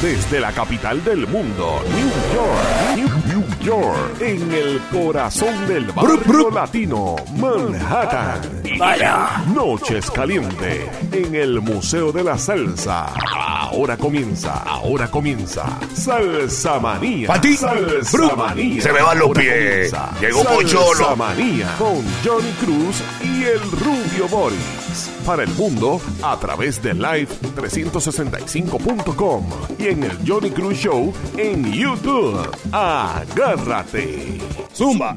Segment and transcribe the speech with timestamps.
[0.00, 6.50] Desde la capital del mundo, New York, New, New York, en el corazón del barrio
[6.50, 8.40] latino, Manhattan.
[8.78, 9.42] Vaya.
[9.54, 13.12] Noches caliente en el Museo de la Salsa.
[13.34, 15.64] Ahora comienza, ahora comienza.
[15.94, 17.28] Salsa Manía.
[17.28, 17.56] Pa' ti.
[17.56, 18.36] Salsa Bru.
[18.36, 18.82] Manía.
[18.82, 19.90] Se me van los Ahora pies.
[19.92, 20.10] comienza.
[20.20, 21.16] Llegó Salsa Pocholo.
[21.16, 25.10] Manía con Johnny Cruz y el Rubio Boris.
[25.26, 29.44] Para el mundo a través de live365.com
[29.78, 32.38] y en el Johnny Cruz Show en YouTube.
[32.72, 34.38] Agárrate.
[34.74, 35.16] Zumba.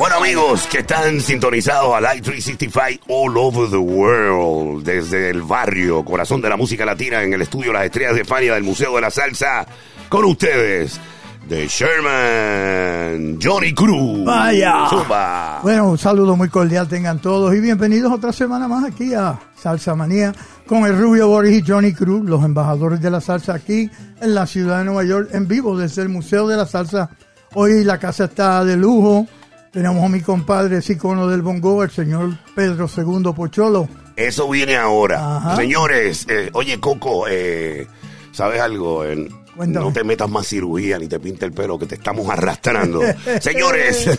[0.00, 6.02] Bueno amigos que están sintonizados a Live 365 all over the world, desde el barrio,
[6.06, 9.02] corazón de la música latina, en el estudio Las Estrellas de Fania del Museo de
[9.02, 9.66] la Salsa,
[10.08, 10.98] con ustedes,
[11.46, 14.24] de Sherman, Johnny Cruz.
[14.24, 14.86] Vaya.
[14.88, 15.60] Zumba.
[15.62, 19.94] Bueno, un saludo muy cordial tengan todos y bienvenidos otra semana más aquí a Salsa
[19.94, 20.32] Manía
[20.64, 23.90] con el Rubio Boris y Johnny Cruz, los embajadores de la salsa aquí
[24.22, 27.10] en la ciudad de Nueva York, en vivo desde el Museo de la Salsa.
[27.52, 29.26] Hoy la casa está de lujo.
[29.70, 33.88] Tenemos a mi compadre, ese icono del bongo, el señor Pedro II Pocholo.
[34.16, 35.36] Eso viene ahora.
[35.36, 35.56] Ajá.
[35.56, 37.86] Señores, eh, oye Coco, eh,
[38.32, 39.04] ¿sabes algo?
[39.04, 43.00] Eh, no te metas más cirugía ni te pinte el pelo que te estamos arrastrando.
[43.40, 44.10] Señores,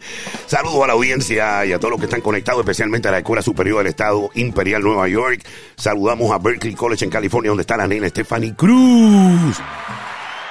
[0.46, 3.42] saludos a la audiencia y a todos los que están conectados, especialmente a la Escuela
[3.42, 5.40] Superior del Estado Imperial Nueva York.
[5.76, 9.60] Saludamos a Berkeley College en California, donde está la nena Stephanie Cruz.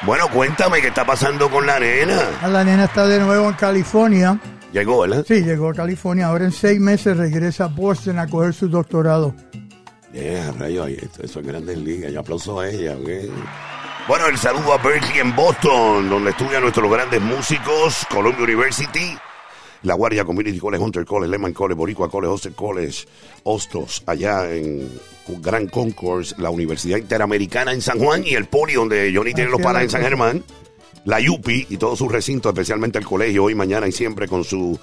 [0.04, 2.22] Bueno, cuéntame qué está pasando con la nena.
[2.48, 4.40] La nena está de nuevo en California.
[4.72, 5.24] Llegó, ¿verdad?
[5.28, 6.28] Sí, llegó a California.
[6.28, 9.34] Ahora en seis meses regresa a Boston a coger su doctorado.
[10.14, 12.12] Yeah, rayo, ahí, esto- eso es Grandes Ligas.
[12.12, 12.96] Yo aplauso a ella.
[14.08, 19.18] Bueno, el saludo a Berkeley en Boston, donde estudian nuestros grandes músicos, Columbia University,
[19.86, 23.06] La Guardia Community College, Hunter College, Lehman College, Boricua College, Hostel College,
[23.44, 24.90] Hostos, allá en
[25.42, 29.62] Gran Concourse, la Universidad Interamericana en San Juan y el Poli, donde Johnny tiene los
[29.62, 30.02] la en San.
[30.02, 30.44] Germán,
[31.06, 34.78] la UPI y todos sus recintos, especialmente el colegio, hoy, mañana y siempre con su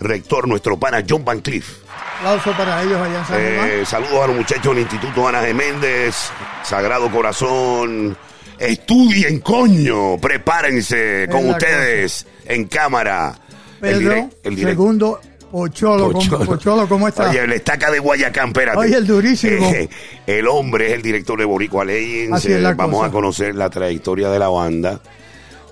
[0.00, 1.78] rector, nuestro pana John Van Cliff.
[2.18, 3.68] Aplauso para ellos allá en San Germán.
[3.70, 6.30] Eh, saludos a los muchachos del Instituto Ana Geméndez,
[6.64, 8.16] Sagrado Corazón.
[8.58, 10.16] Estudien, coño.
[10.18, 13.34] Prepárense con ustedes en cámara.
[13.80, 15.20] Pedro, dire- segundo,
[15.50, 16.44] Pocholo, ¿cómo- Pocholo.
[16.46, 17.30] Pocholo, ¿cómo está?
[17.30, 18.78] Oye, el estaca de Guayacán, espérate.
[18.78, 19.70] Oye, el durísimo.
[19.70, 19.88] Eh,
[20.26, 22.34] el hombre es el director de Boricua Legends.
[22.36, 23.06] Así es Eh, la vamos cosa.
[23.08, 25.00] a conocer la trayectoria de la banda.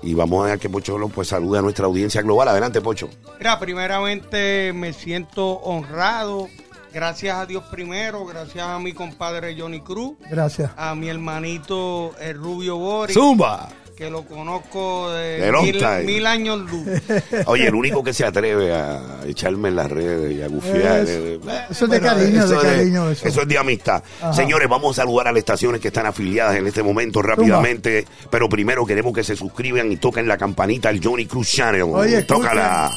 [0.01, 2.47] Y vamos a dejar que Pocholo pues salude a nuestra audiencia global.
[2.47, 3.09] Adelante, Pocho.
[3.39, 6.47] Mira, primeramente me siento honrado.
[6.93, 10.71] Gracias a Dios primero, gracias a mi compadre Johnny Cruz, Gracias.
[10.77, 13.67] a mi hermanito el Rubio Boris, Zumba.
[13.95, 16.03] Que lo conozco de De long mil, time.
[16.03, 16.85] mil años luz.
[17.45, 20.99] Oye, el único que se atreve a echarme en las redes y a gufiar.
[21.03, 21.39] Es- eh,
[21.69, 23.41] eso es de cariño, de es- cariño, eso.
[23.41, 24.03] es de amistad.
[24.21, 24.33] Ajá.
[24.33, 28.05] Señores, vamos a saludar a las estaciones que están afiliadas en este momento rápidamente.
[28.29, 31.83] Pero primero queremos que se suscriban y toquen la campanita al Johnny Cruz Channel.
[31.83, 32.91] Oye, Tócala.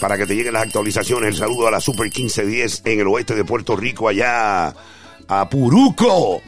[0.00, 1.30] Para que te lleguen las actualizaciones.
[1.30, 4.74] El saludo a la Super 1510 en el oeste de Puerto Rico, allá
[5.28, 6.42] a Puruco.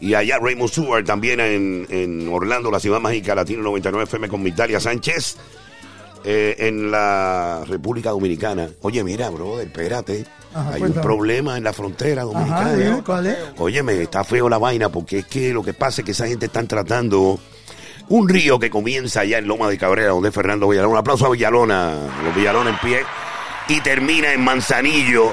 [0.00, 4.42] Y allá Raymond Stewart también en, en Orlando, la ciudad mágica Latino 99 FM con
[4.42, 5.36] Migdalia Sánchez.
[6.22, 8.68] Eh, en la República Dominicana.
[8.82, 10.26] Oye, mira, brother, espérate.
[10.52, 12.92] Ajá, Hay un problema en la frontera dominicana.
[12.92, 13.36] Ajá, ¿cuál es?
[13.56, 16.44] Óyeme, está feo la vaina porque es que lo que pasa es que esa gente
[16.46, 17.40] están tratando
[18.10, 20.92] un río que comienza allá en Loma de Cabrera, donde es Fernando Villalona.
[20.92, 23.00] Un aplauso a Villalona, los Villalona en pie.
[23.68, 25.32] Y termina en Manzanillo,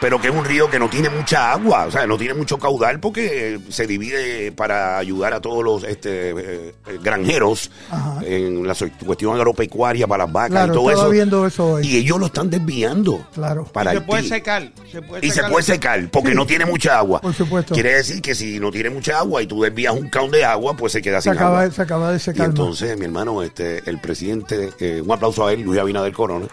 [0.00, 2.58] pero que es un río que no tiene mucha agua, o sea, no tiene mucho
[2.58, 8.20] caudal porque se divide para ayudar a todos los este, eh, granjeros Ajá.
[8.24, 8.74] en la
[9.04, 11.10] cuestión agropecuaria para las vacas Claro, y todo eso.
[11.10, 11.86] viendo eso hoy.
[11.86, 13.26] Y ellos lo están desviando.
[13.34, 13.64] Claro.
[13.64, 14.06] Para se Haití.
[14.08, 14.72] puede secar.
[14.90, 16.34] Se puede Y se puede secar porque Sí.
[16.36, 17.20] no tiene mucha agua.
[17.20, 17.74] Por supuesto.
[17.74, 20.74] Quiere decir que si no tiene mucha agua y tú desvías un caón de agua,
[20.76, 21.74] pues se queda Se sin acaba, agua.
[21.74, 22.46] se acaba de Y secar.
[22.46, 26.46] entonces, mi hermano, este, el presidente, eh, un aplauso a él, Luis Abinader Corona,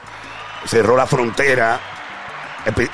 [0.65, 1.79] cerró la frontera.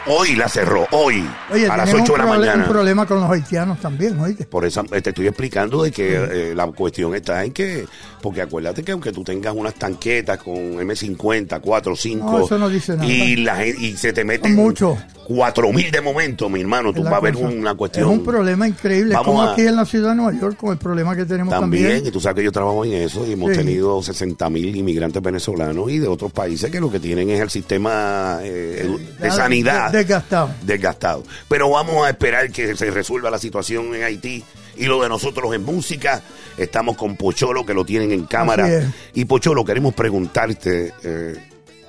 [0.05, 2.63] Hoy la cerró, hoy, Oye, a las tenemos 8 de la mañana.
[2.63, 4.45] un problema con los haitianos también, oíste.
[4.45, 7.85] Por eso eh, te estoy explicando de que eh, la cuestión está en que,
[8.21, 12.69] porque acuérdate que aunque tú tengas unas tanquetas con M50, 4, 5, No, eso no
[12.69, 13.05] dice nada.
[13.05, 14.97] y, la, y se te meten mucho.
[15.27, 18.09] 4 mil de momento, mi hermano, tú vas a ver una cuestión.
[18.09, 20.71] Es un problema increíble, Vamos como a- aquí en la ciudad de Nueva York, con
[20.71, 22.07] el problema que tenemos También, también.
[22.07, 23.57] y tú sabes que yo trabajo en eso y hemos Sí.
[23.57, 27.49] tenido 60 mil inmigrantes venezolanos y de otros países que lo que tienen es el
[27.49, 28.89] sistema eh,
[29.19, 30.49] de sanidad de- desgastado.
[30.63, 31.23] desgastado.
[31.47, 34.43] Pero vamos a esperar que se resuelva la situación en Haití
[34.75, 36.21] y lo de nosotros en música.
[36.57, 38.67] Estamos con Pocholo que lo tienen en cámara.
[39.13, 41.35] Y Pocholo, queremos preguntarte eh,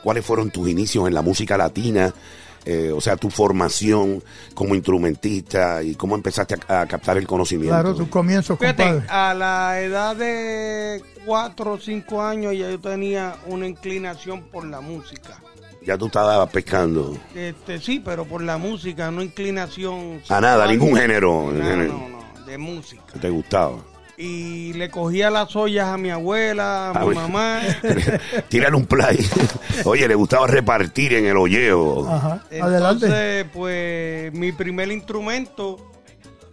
[0.02, 2.12] cuáles fueron tus inicios en la música latina.
[2.64, 4.22] eh, o sea, tu formación
[4.52, 7.72] como instrumentista y cómo empezaste a, a captar el conocimiento?
[7.74, 9.06] Claro, tus comienzos, Fíjate, compadre.
[9.08, 14.80] a la edad de 4 o 5 años ya yo tenía una inclinación por la
[14.82, 15.40] música.
[15.88, 17.16] Ya tú estabas pescando.
[17.34, 20.20] Este, sí, pero por la música, no inclinación.
[20.28, 21.50] A nada, ningún género.
[21.50, 23.04] No, género no, no, de música.
[23.10, 23.78] que te gustaba.
[24.18, 27.62] Y le cogía las ollas a mi abuela, a mi mamá.
[28.50, 29.18] Tírale un play.
[29.86, 32.06] Oye, le gustaba repartir en el hoyeo.
[32.06, 33.06] Ajá, adelante.
[33.06, 35.90] Entonces, pues mi primer instrumento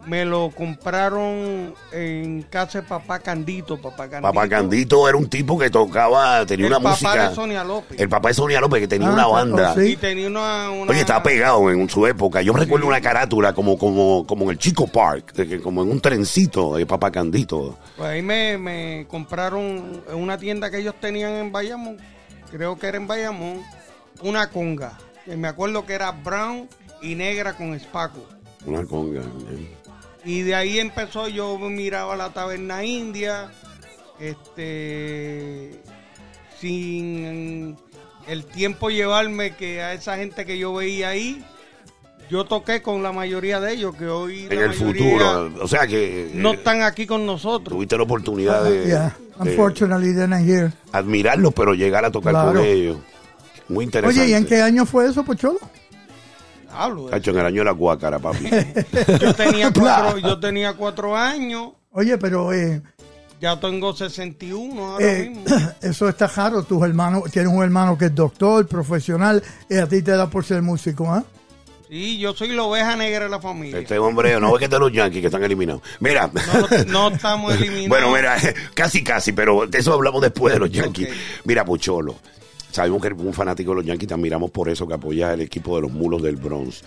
[0.06, 3.78] me lo compraron en casa de papá Candito.
[3.81, 7.30] Papá Candito, Papá Candito era un tipo que tocaba, tenía el una papá música.
[7.30, 8.00] de Sonia López.
[8.00, 9.74] El papá de Sonia López, que tenía Ah, una banda.
[9.75, 9.94] sí.
[9.94, 12.42] Y tenía una, una- Oye, estaba pegado en su época.
[12.42, 16.75] Yo recuerdo una carátula como, como, como en el Chico Park, como en un trencito
[16.75, 17.78] de Papá Candito.
[17.98, 21.98] Pues ahí me, me compraron en una tienda que ellos tenían en Bayamón,
[22.51, 23.62] creo que era en Bayamón,
[24.22, 24.98] una conga.
[25.25, 26.69] Que me acuerdo que era brown
[27.01, 28.24] y negra con espaco.
[28.68, 29.22] Una conga.
[30.25, 33.51] Y de ahí empezó, yo miraba la taberna india,
[34.19, 35.72] este,
[36.60, 37.77] sin
[38.27, 41.44] el tiempo llevarme que a esa gente que yo veía ahí,
[42.30, 45.51] yo toqué con la mayoría de ellos, que hoy En el futuro.
[45.62, 46.25] O sea que.
[46.25, 47.75] eh, no están aquí con nosotros.
[47.75, 50.72] Tuviste la oportunidad de, yeah, de unfortunately they're not here.
[50.92, 52.54] admirarlos, pero llegar a tocar Claro.
[52.54, 52.98] con ellos.
[53.68, 54.22] Muy interesante.
[54.22, 55.60] Oye, ¿y en qué año fue eso, Pocholo?
[56.77, 58.50] Hablo Cacho, en el año de la guácara, papi.
[59.19, 62.81] Yo tenía cuatro, yo tenía cuatro años, Oye, pero eh,
[63.39, 65.45] ya tengo 61 ahora eh, mismo.
[65.81, 66.63] eso está raro.
[66.63, 70.44] Tus hermanos, tienes un hermano que es doctor, profesional, y a ti te da por
[70.44, 71.24] ser músico, ¿ah?
[71.88, 73.80] Sí, yo soy la oveja negra de la familia.
[73.80, 75.83] Este hombre, no ves que de los Yankees que están eliminados.
[76.01, 76.30] Mira.
[76.88, 77.89] No, no estamos eliminados.
[77.89, 78.38] Bueno, mira,
[78.74, 81.10] casi, casi, pero de eso hablamos después de los Yankees.
[81.45, 82.16] Mira, Pucholo.
[82.75, 85.39] Sabemos que eres un fanático de los Yankees, te admiramos por eso, que apoyas el
[85.42, 86.81] equipo de los mulos del Bronx.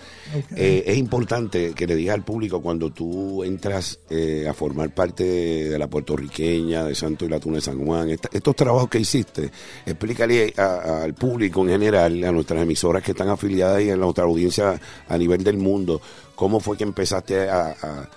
[0.55, 5.23] Eh, es importante que le digas al público cuando tú entras eh, a formar parte
[5.23, 8.87] de, de la puertorriqueña, de Santo y la Tuna de San Juan, esta- estos trabajos
[8.87, 9.49] que hiciste,
[9.85, 14.25] explícale a- al público en general, a nuestras emisoras que están afiliadas y a nuestra
[14.25, 15.99] audiencia a nivel del mundo,
[16.35, 17.69] cómo fue que empezaste a...
[17.81, 18.09] a-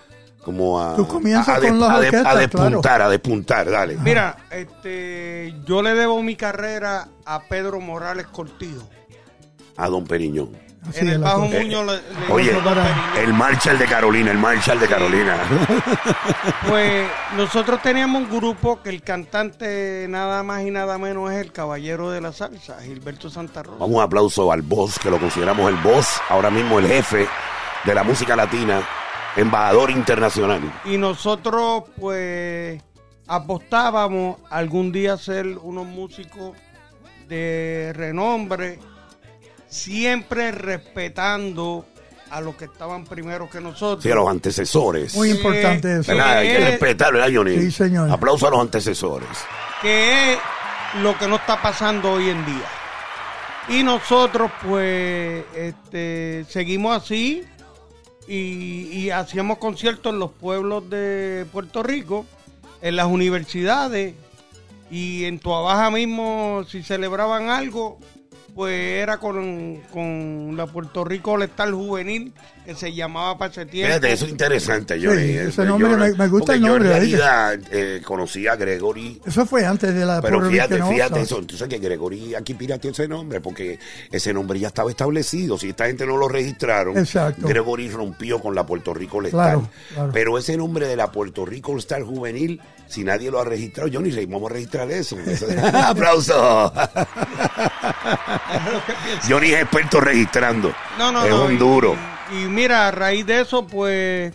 [0.45, 3.09] como a, Tú comienzas a, a de- con las a de- a orquestas, despuntar, a
[3.09, 3.97] despuntar, dale.
[3.99, 8.89] Mira, este, yo le debo mi carrera a Pedro Morales Cortijo.
[9.77, 10.51] A Don Periñón.
[10.89, 11.59] Así en el Bajo cosa.
[11.61, 12.03] Muño le, le
[12.33, 12.57] Oye,
[13.19, 15.37] el Marshall de Carolina, el Marshall de Carolina.
[16.69, 17.07] Pues
[17.37, 22.11] nosotros teníamos un grupo que el cantante nada más y nada menos es el caballero
[22.11, 23.79] de la salsa, Gilberto Santa Rosa.
[23.79, 27.29] Vamos un aplauso al boss, que lo consideramos el boss, ahora mismo el jefe
[27.85, 28.83] de la música latina,
[29.37, 30.61] embajador internacional.
[30.85, 32.83] Y nosotros pues
[33.27, 36.57] apostábamos algún día ser unos músicos
[37.29, 38.79] de renombre,
[39.69, 41.87] siempre respetando
[42.31, 44.03] a los que estaban primero que nosotros.
[44.03, 45.15] Sí, a los antecesores.
[45.15, 46.13] Muy importante eso.
[46.13, 47.59] Hay que respetarlo, ¿verdad, Johnny?
[47.59, 48.11] Sí, señor.
[48.11, 49.29] Aplauso a los antecesores.
[49.83, 50.39] que es
[51.03, 52.69] lo que no está pasando hoy en día.
[53.69, 57.45] Y nosotros pues este, seguimos así
[58.29, 62.25] y, hacíamos conciertos en los pueblos de Puerto Rico,
[62.81, 64.15] en las universidades
[64.91, 67.99] y en Tuabaja mismo si celebraban algo
[68.55, 72.33] pues era con, con la Puerto Rico Lestal Juvenil
[72.67, 73.89] que se llamaba para ese tiempo.
[73.89, 75.01] Fíjate, eso es interesante.
[75.01, 77.17] Sí, Eh, ese nombre yo- me- me gusta el yo nombre, en ¿oíste?
[77.19, 81.21] realidad eh, conocí a Gregory Eso fue antes de la Pero Puerto fíjate, fíjate All
[81.23, 81.43] eso.
[81.57, 83.79] Sabes que Gregory aquí pirateó ese nombre porque
[84.11, 85.59] ese nombre ya estaba establecido.
[85.59, 87.49] Si esta gente no lo registraron, Exacto.
[87.49, 89.31] Gregory rompió con la Puerto Rico All.
[89.31, 90.11] Claro, claro.
[90.13, 93.89] Pero ese nombre de la Puerto Rico All Star juvenil, si nadie lo ha registrado,
[93.93, 95.17] Johnny, Rey, vamos a registrar eso.
[95.75, 96.73] ¡Aplauso!
[99.29, 100.73] Johnny es experto registrando.
[100.99, 101.45] No, no, es no.
[101.47, 101.97] un y- duro.
[102.33, 104.35] Y, y mira, a raíz de eso, pues,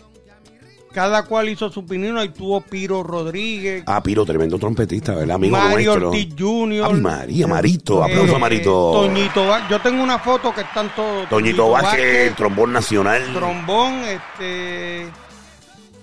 [0.92, 2.16] cada cual hizo su opinión.
[2.18, 5.36] Ahí tuvo Piro Rodríguez, Ah, Piro, tremendo trompetista, ¿verdad?
[5.36, 6.08] Amigo Mario nuestro.
[6.08, 6.94] Ortiz Jr.
[7.00, 8.02] María, Marito.
[8.02, 8.90] Aplauso a eh, Marito.
[8.92, 9.70] Toñito Vázquez.
[9.70, 11.28] Yo tengo una foto que están todos.
[11.28, 13.22] Toñito Vázquez, trombón nacional.
[13.34, 15.06] trombón, este.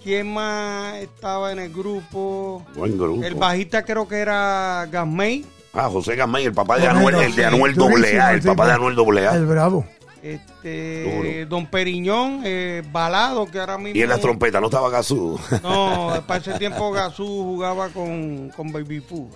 [0.04, 2.64] ¿Quién más estaba en el grupo?
[2.76, 3.24] Buen grupo.
[3.24, 5.44] El bajista creo que era Gasmey.
[5.76, 9.18] Ah, José Gamay, el papá de Anuel, el de Anuel AA, el papá de Anuel
[9.28, 9.36] AA.
[9.36, 9.86] El Bravo.
[10.24, 11.46] Este.
[11.48, 13.96] Don Periñón, eh, Balado, que ahora mismo.
[14.00, 15.40] Y en las trompetas no estaba Gazú.
[15.62, 19.30] No, para ese tiempo Gazú jugaba con, con Baby Fu.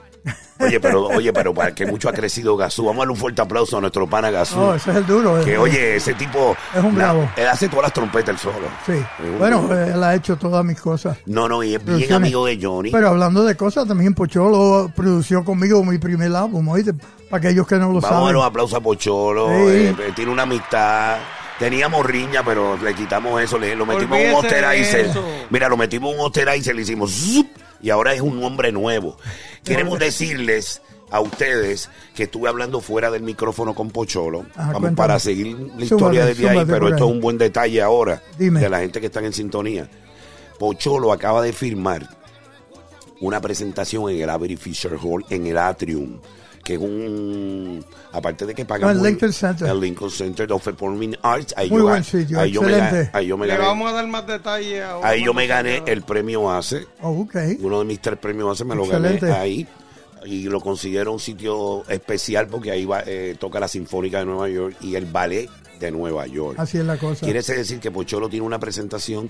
[0.60, 2.84] Oye, pero, oye, pero para que mucho ha crecido Gazú.
[2.84, 4.60] Vamos a darle un fuerte aplauso a nuestro pana Gazú.
[4.60, 5.42] Oh, ese es el duro.
[5.44, 5.58] que eh.
[5.58, 6.56] oye, ese tipo.
[6.76, 7.30] Es un na- bravo.
[7.38, 8.68] Él hace todas las trompetas él solo.
[8.86, 8.92] Sí.
[9.24, 9.80] Un Bueno, duro.
[9.86, 11.18] él ha hecho todas mis cosas.
[11.26, 12.92] No, no, y es bien amigo de Johnny.
[12.92, 16.94] Pero hablando de cosas, también Pocholo produció conmigo mi primer álbum, ¿oíste?
[17.30, 18.36] Para aquellos que no lo Vamos a dar saben.
[18.36, 19.48] un aplauso a Pocholo.
[19.48, 19.54] Sí.
[19.56, 21.18] eh, eh, tiene una amistad.
[21.58, 24.66] Teníamos riña, pero le quitamos eso, le, lo metimos en un Olvídese de
[25.10, 25.22] osterizer.
[25.50, 27.48] Mira, lo metimos en un osterizer, le hicimos zup,
[27.82, 29.18] y ahora es un hombre nuevo.
[29.64, 30.82] Queremos decirles
[31.12, 34.46] a ustedes que estuve hablando fuera del micrófono con Pocholo.
[34.56, 38.22] Ajá, Vamos para seguir la historia desde ahí, pero esto es un buen detalle ahora
[38.38, 38.60] Dime.
[38.60, 39.90] de la gente que están en sintonía.
[40.58, 42.08] Pocholo acaba de firmar
[43.22, 46.20] una presentación en el Avery Fisher Hall en el Atrium,
[46.70, 49.68] que es un aparte de que pagamos el Lincoln Center.
[49.68, 53.26] el Lincoln Center of Performing Arts, ahí Muy yo, buen sitio, ahí yo me ahí
[53.26, 55.10] yo me Le gané, vamos a dar más detalles ahora.
[55.10, 57.36] ahí yo me gané el premio ACE, Oh, ok.
[57.60, 59.68] uno de mis tres premios ACE me lo gané ahí
[60.26, 64.48] y lo considero un sitio especial porque ahí va, eh, toca la Sinfónica de Nueva
[64.48, 65.50] York y el Ballet
[65.80, 66.60] de Nueva York.
[66.60, 67.26] Así es la cosa.
[67.26, 69.28] Quiere decir que Pocholo tiene una presentación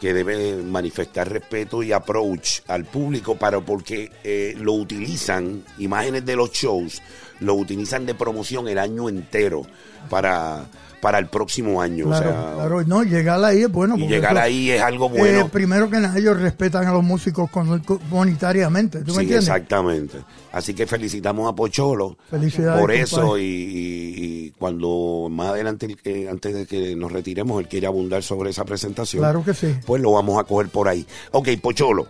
[0.00, 6.36] que debe manifestar respeto y approach al público para porque eh, lo utilizan, imágenes de
[6.36, 7.02] los shows,
[7.40, 9.62] lo utilizan de promoción el año entero
[10.08, 10.66] para,
[11.00, 12.06] para el próximo año.
[12.06, 12.84] Claro, o sea, claro.
[12.84, 13.96] No, llegar ahí es bueno.
[13.96, 15.48] y llegar eso- ahí es algo eh, bueno.
[15.48, 18.98] primero que nada, ellos respetan a los músicos con- con- monetariamente.
[19.00, 19.48] ¿Tú me Sí, entiendes?
[19.48, 20.18] exactamente.
[20.52, 24.14] Así que felicitamos a Pocholo Felicidades, por eso y, y-
[24.46, 28.64] y cuando más adelante, eh, antes de que nos retiremos, él quiere abundar sobre esa
[28.64, 29.20] presentación.
[29.20, 29.74] Claro que sí.
[29.86, 31.06] Pues lo vamos a coger por ahí.
[31.32, 32.08] Ok, Pocholo,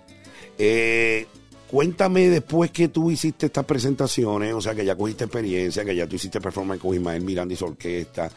[0.56, 1.26] eh,
[1.70, 6.06] cuéntame después que tú hiciste estas presentaciones, o sea, que ya cogiste experiencia, que ya
[6.06, 8.30] tú hiciste performance con Ismael Miranda y su orquesta,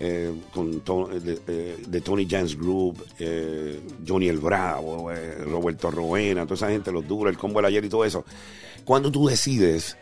[0.00, 5.90] eh, con To- de, eh, de Tony Jans Group, eh, Johnny el Bravo, eh, Roberto
[5.90, 8.24] Roena, toda esa gente, los duros, el combo del ayer y todo eso.
[8.84, 9.96] Cuando tú decides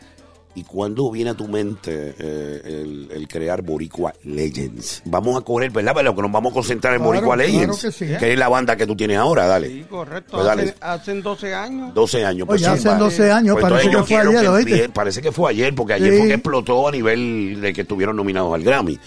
[0.54, 5.70] y cuando viene a tu mente eh, el, el crear Boricua Legends, vamos a correr,
[5.70, 5.92] ¿verdad?
[5.94, 8.06] Pero que nos vamos a concentrar en Claro, Boricua claro Legends, que sí.
[8.18, 9.68] que es la banda que tú tienes ahora, dale.
[9.68, 10.32] Sí, correcto.
[10.32, 10.62] Pues dale.
[10.62, 11.92] Hacen, hacen 12 años.
[11.94, 12.48] 12 años.
[12.48, 12.94] Oye, sí, hace va.
[12.96, 14.88] 12 años, Pues parece que yo fue quiero ayer, que ¿oíste?
[14.88, 16.18] empie- Parece que fue ayer, porque ayer Sí.
[16.18, 18.98] fue que explotó a nivel de que estuvieron nominados al Grammy.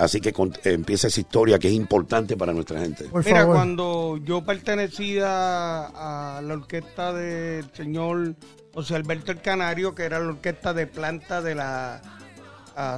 [0.00, 3.04] Así que con- eh, empieza esa historia que es importante para nuestra gente.
[3.04, 3.56] Por Mira, favor.
[3.56, 5.26] cuando yo pertenecía
[5.86, 8.34] a la orquesta del señor
[8.72, 12.00] José Alberto el Canario, que era la orquesta de planta de la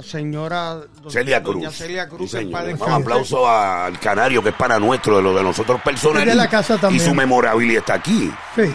[0.01, 1.75] señora do- Celia doña Cruz.
[1.77, 2.83] Celia Cruz, Sí, descanse.
[2.89, 6.25] aplauso al Canario, que es para nuestro, de lo de nosotros personal.
[6.25, 7.03] De la casa y también.
[7.05, 8.31] su memorabilia está aquí.
[8.55, 8.71] Sí.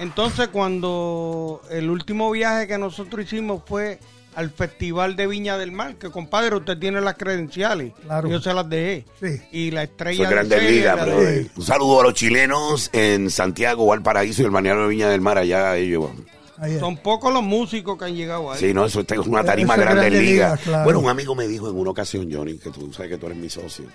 [0.00, 3.98] Entonces, cuando el último viaje que nosotros hicimos fue
[4.38, 7.92] al Festival de Viña del Mar, que compadre, usted tiene las credenciales.
[8.04, 8.28] Claro.
[8.28, 9.04] Yo se las dejé.
[9.20, 9.42] Sí.
[9.50, 11.20] Y la estrella es de Grandes Celia, Ligas, la bro.
[11.20, 15.20] de- Un saludo a los chilenos en Santiago, Valparaíso y el balneario de Viña del
[15.20, 16.10] Mar, allá ellos.
[16.78, 18.60] Son pocos los músicos que han llegado ahí.
[18.60, 20.56] Sí, no, eso es una tarima es grande liga.
[20.56, 20.84] Claro.
[20.84, 23.38] Bueno, un amigo me dijo en una ocasión, Johnny, que tú sabes que tú eres
[23.38, 23.86] mi socio,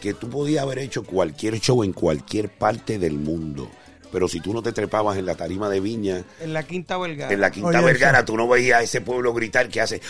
[0.00, 3.68] que tú podías haber hecho cualquier show en cualquier parte del mundo,
[4.12, 7.32] pero si tú no te trepabas en la tarima de Viña, En la Quinta Vergara.
[7.32, 8.26] en la Quinta Oye, Vergara, eso.
[8.26, 10.00] tú no veías a ese pueblo gritar que hace,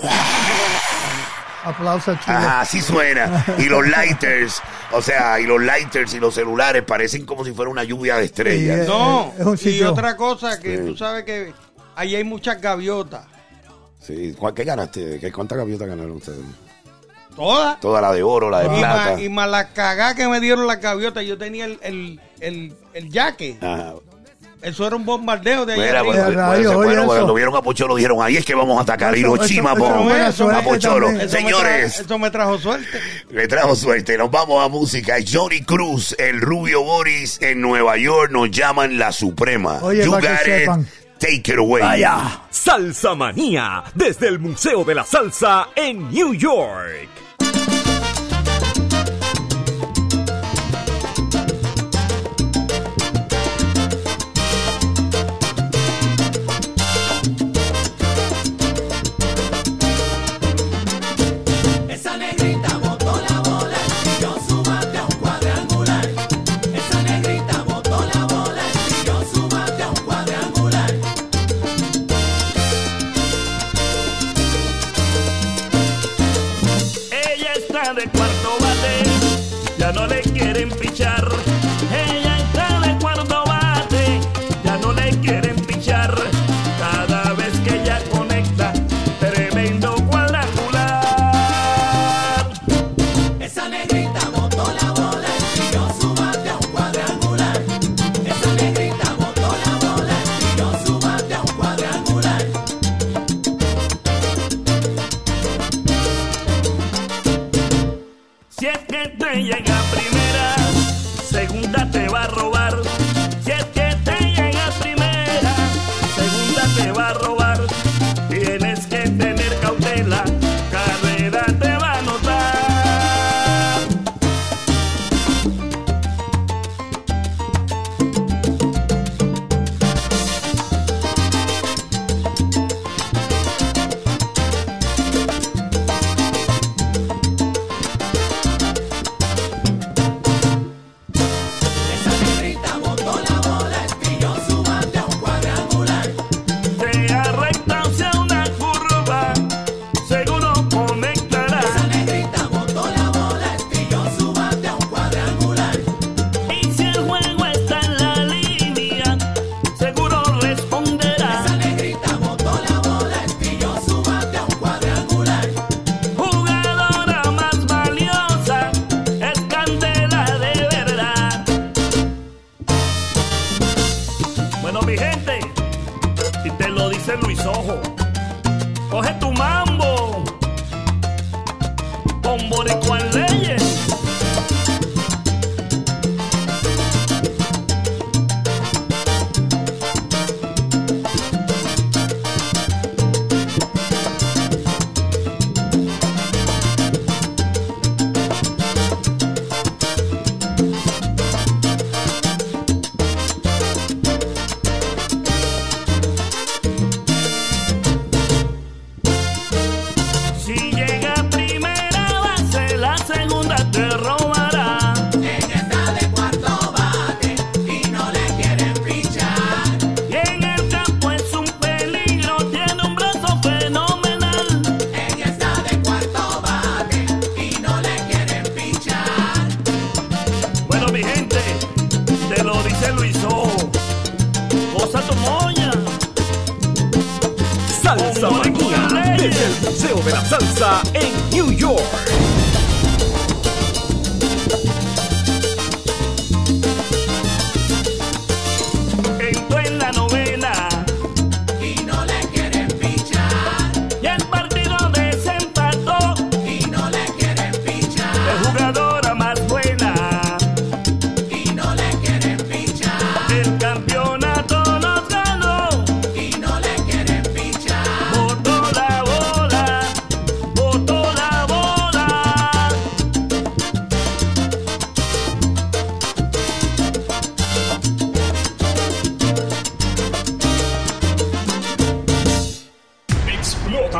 [1.64, 2.36] Aplausos a Chile.
[2.36, 3.44] ajá, así suena.
[3.58, 7.70] Y los lighters, o sea, y los lighters y los celulares parecen como si fuera
[7.70, 8.78] una lluvia de estrellas.
[8.78, 8.86] Sí, eh.
[8.88, 10.84] No, Es un y otra cosa que Sí.
[10.86, 11.52] tú sabes que
[11.94, 13.26] ahí hay muchas gaviotas.
[14.00, 15.20] Sí, ¿cuál- ¿qué ganaste?
[15.20, 16.40] ¿Qué, ¿Cuántas gaviotas ganaron ustedes?
[17.36, 17.80] Todas.
[17.80, 19.10] Toda la de oro, la de Y plata.
[19.12, 21.24] más, y más la cagada que me dieron las gaviotas.
[21.24, 23.56] Yo tenía el, el, el, el yaque.
[23.60, 23.94] Ajá.
[24.62, 27.96] Eso era un bombardeo de allá Mira, bueno, bueno, rayo, bueno, cuando vieron a Pocholo
[27.96, 30.08] dijeron, ahí es que vamos a atacar Hiroshima, A Pocholo.
[30.28, 33.00] Eso me Señores, eso me trajo suerte.
[33.30, 34.16] le trajo suerte.
[34.16, 35.16] Nos vamos a música.
[35.28, 39.80] Johnny Cruz, el rubio Boris en Nueva York, nos llaman la Suprema.
[39.82, 40.46] Oye, you para que got it.
[40.60, 40.86] sepan.
[41.18, 41.82] Take it away.
[41.82, 47.08] Vaya, Salsa Manía, desde el Museo de la Salsa en New York.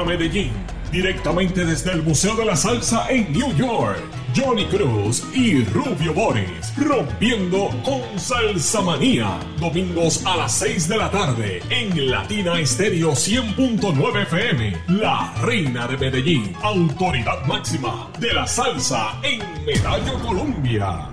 [0.05, 0.53] Medellín.
[0.91, 3.99] Directamente desde el Museo de la Salsa en New York,
[4.37, 9.39] Johnny Cruz y Rubio Boris, rompiendo con Salsa Manía.
[9.59, 15.97] Domingos a las 6 de la tarde en Latina Estéreo 100.9 FM, la reina de
[15.97, 21.12] Medellín, autoridad máxima de la salsa en Medallo, Colombia.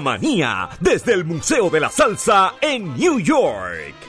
[0.00, 4.05] Manía, desde el Museo de la Salsa en New York.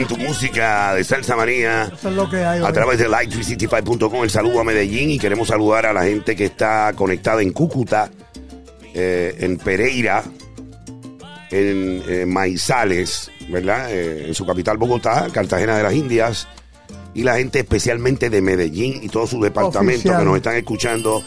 [0.00, 1.90] En tu música de Salsa Manía.
[1.92, 2.62] Eso es lo que hay.
[2.62, 6.46] A través de light365.com, el saludo a Medellín y queremos saludar a la gente que
[6.46, 8.10] está conectada en Cúcuta,
[8.94, 10.24] eh, en Pereira,
[11.50, 13.90] en eh, Maizales, ¿verdad?
[13.90, 16.48] Eh, en su capital Bogotá, Cartagena de las Indias,
[17.12, 20.18] y la gente especialmente de Medellín y todos sus departamentos Oficial.
[20.18, 21.22] que nos están escuchando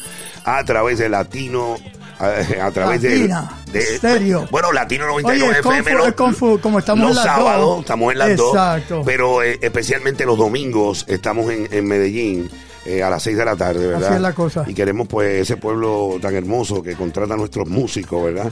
[0.45, 1.77] a través de Latino,
[2.23, 4.47] a, a través de, Latina, de- Stereo.
[4.51, 5.91] Bueno, Latino 99 Oye, FM.
[5.91, 7.79] confu- es confu- como estamos los en las sábados, dos.
[7.81, 8.95] estamos en las Exacto.
[8.97, 9.05] dos.
[9.05, 12.49] Pero eh, especialmente los domingos estamos en, en Medellín.
[12.85, 14.03] eh, a las 6 de la tarde, ¿verdad?
[14.09, 14.65] Así es la cosa.
[14.67, 18.51] Y queremos, pues, ese pueblo tan hermoso que contrata a nuestros músicos, ¿verdad?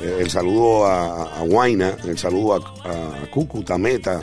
[0.00, 2.88] Eh, el saludo a, a el saludo a,
[3.22, 4.20] a Cúcuta, Meta,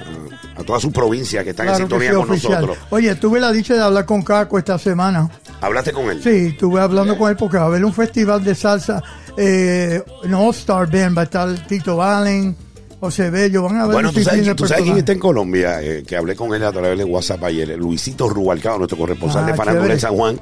[0.56, 2.62] a, a todas sus provincias que están en Claro que sintonía con oficial.
[2.62, 2.78] nosotros.
[2.92, 5.30] Oye, tuve la dicha de hablar con Caco esta semana.
[5.60, 6.22] ¿Hablaste con él?
[6.24, 9.04] Sí, estuve hablando con él porque va a haber un festival de salsa,
[9.38, 12.56] eh, un All-Star Band, va a estar Tito Valen,
[13.00, 16.04] José Bello, van a ver Bueno, tú sabes, tú sabes quién está en Colombia, eh,
[16.08, 19.48] que hablé con él a través de WhatsApp ayer, eh, Luisito Rubalcado, nuestro corresponsal Ah,
[19.48, 19.94] de Fanándula chévere.
[19.96, 20.40] en San Juan,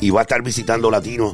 [0.00, 1.32] y va a estar visitando Latino,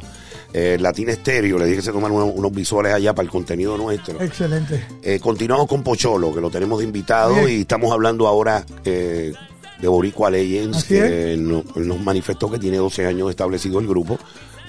[0.53, 3.75] eh, Latina Estéreo, le dije que se toman unos, unos visuales allá para el contenido
[3.77, 4.21] nuestro.
[4.21, 4.85] Excelente.
[5.01, 7.49] Eh, continuamos con Pocholo, que lo tenemos de invitado, Bien.
[7.49, 9.33] y estamos hablando ahora eh,
[9.81, 14.17] de Boricua Legends, que no- nos manifestó que tiene 12 años establecido el grupo,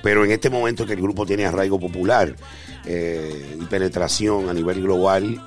[0.03, 2.35] pero en este momento que el grupo tiene arraigo popular
[2.87, 5.41] eh, y penetración a nivel global,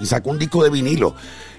[0.00, 1.14] y sacó un disco de vinilo.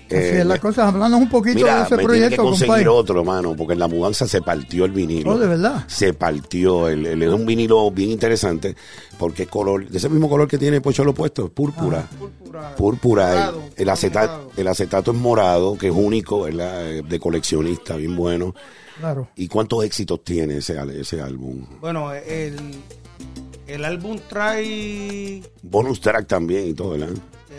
[0.09, 0.87] Así Eh, es la cosa.
[0.87, 2.87] Hablando un poquito de ese me tiene que proyecto, conseguir compadre.
[2.89, 5.31] otro, mano, porque en la mudanza se partió el vinilo.
[5.33, 5.83] Oh, de verdad.
[5.87, 6.87] Se partió.
[6.89, 8.75] El, el- es un vinilo bien interesante
[9.17, 12.07] porque es color, de ese mismo color que tiene Pocho lo puesto, es púrpura.
[12.19, 12.75] Púrpura.
[12.75, 13.27] Púrpura.
[13.29, 14.51] Morado, el, el acetato, morado.
[14.57, 16.91] el acetato es morado, que es único, ¿verdad?
[16.91, 18.55] Eh, De coleccionista, bien bueno.
[18.99, 19.29] Claro.
[19.35, 21.65] ¿Y cuántos éxitos tiene ese, ese álbum?
[21.79, 22.55] Bueno, el,
[23.67, 25.41] el álbum trae.
[25.61, 27.09] Bonus track también y todo, ¿verdad?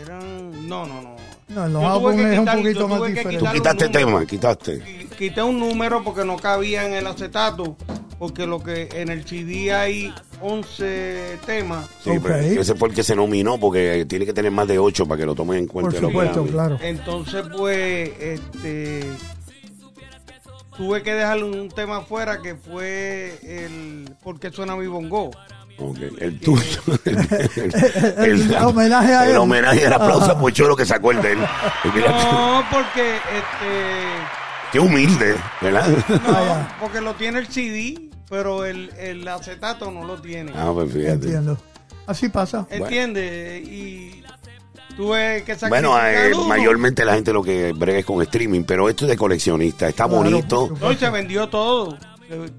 [0.03, 0.67] Eran.
[0.67, 1.15] No, no, no.
[1.53, 3.37] No, en los álbumes es un poquito más diferente.
[3.45, 3.99] Tú quitaste número.
[4.05, 4.81] tema, quitaste.
[4.83, 7.75] Qui- Quité un número porque no cabía en el acetato.
[8.17, 11.87] Porque lo que en el CD hay 11 temas.
[12.03, 12.19] Sí, Ok.
[12.21, 15.19] pero ese fue el que se nominó porque tiene que tener más de 8 para
[15.19, 15.91] que lo tomen en cuenta.
[15.99, 16.77] Por supuesto, claro.
[16.81, 19.03] Entonces, pues, este.
[20.77, 24.09] Tuve que dejarle un tema afuera que fue el.
[24.23, 25.31] Porque suena mi bongo.
[26.19, 26.81] El tuyo.
[27.05, 29.37] El, El homenaje a el él.
[29.37, 30.31] homenaje, el aplauso Ajá.
[30.33, 31.39] a Pocholo que sacó el de él.
[31.39, 34.71] No, porque este.
[34.71, 35.87] Qué humilde, ¿verdad?
[36.07, 40.51] No, porque lo tiene el CD, pero el, el acetato no lo tiene.
[40.55, 41.13] Ah, pues fíjate.
[41.13, 41.57] Entiendo.
[42.07, 42.65] Así pasa.
[42.69, 43.67] ¿Entiendes?
[43.67, 44.23] Y
[44.95, 48.87] tuve que sacrificar Bueno, eh, mayormente la gente lo que brega es con streaming, pero
[48.87, 50.69] esto es de coleccionista, está Claro, bonito.
[50.69, 51.97] por No, y se vendió todo.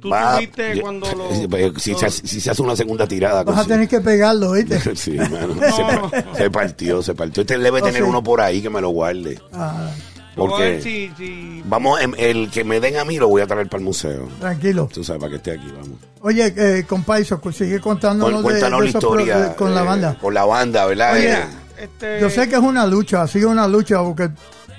[0.01, 1.35] Tú Va- tuviste yo- cuando lo...
[1.35, 3.43] si, pues, si se, hace- si se hace una segunda tirada.
[3.45, 4.81] Vas a tener que pegarlo, ¿viste?
[4.97, 5.77] Sí, mano, No.
[5.77, 7.41] se, pa- se partió, se partió.
[7.43, 8.09] Este debe Oh, tener sí.
[8.09, 9.41] uno por ahí que me lo guarde.
[9.53, 9.91] Ah,
[10.37, 13.19] Yo voy a ver Porque si, si- vamos, em- el que me den a mí
[13.19, 14.29] lo voy a traer para el museo.
[14.41, 14.89] tranquilo.
[14.93, 15.99] Tú sabes, para que esté aquí, vamos.
[16.21, 19.39] Oye, eh, compaiso, sigue contándonos Cu- de, Cuéntanos de la pro- historia.
[19.39, 20.19] de- con la eh, banda.
[20.21, 21.15] Con la banda, ¿verdad?
[21.15, 21.45] Oye, Eh,
[21.85, 24.31] este, Yo sé que es una lucha, ha sido una lucha porque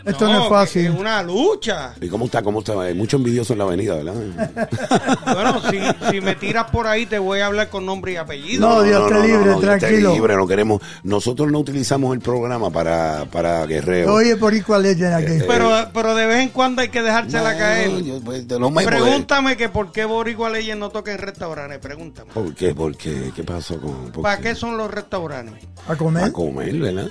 [0.06, 0.86] esto no, es fácil.
[0.88, 1.94] Es una lucha.
[2.02, 2.42] ¿Y cómo está?
[2.42, 2.80] ¿Cómo está?
[2.82, 4.14] Hay mucho envidioso en la avenida, ¿verdad?
[5.34, 5.80] Bueno, si,
[6.12, 8.68] si me tiras por ahí te voy a hablar con nombre y apellido.
[8.68, 10.14] No, Dios te libre, Dios te tranquilo.
[10.14, 10.82] libre, no queremos.
[11.04, 14.14] Nosotros no utilizamos el programa para, para guerreo.
[14.14, 15.44] Oye, por igual legend aquí.
[15.48, 18.04] Pero, pero de vez en cuando hay que dejársela No, caer.
[18.04, 21.80] yo, pues, de Pregúntame que por qué Boricua Leyes no toca en restaurantes.
[21.80, 22.30] Pregúntame.
[22.30, 22.34] eh.
[22.34, 22.76] ¿Por qué?
[22.76, 23.32] ¿Por qué?
[23.36, 24.12] ¿Qué pasó con.?
[24.22, 25.66] ¿Para qué son los restaurantes?
[25.88, 26.24] a comer.
[26.26, 27.08] A comer, ¿verdad?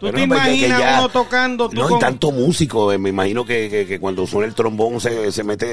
[0.00, 1.68] ¿Tú te no, es imaginas ya- uno tocando?
[1.68, 2.92] Tú No, con- y tanto músico.
[2.92, 5.66] eh, me imagino que, que- que cuando suena el trombón se, se mete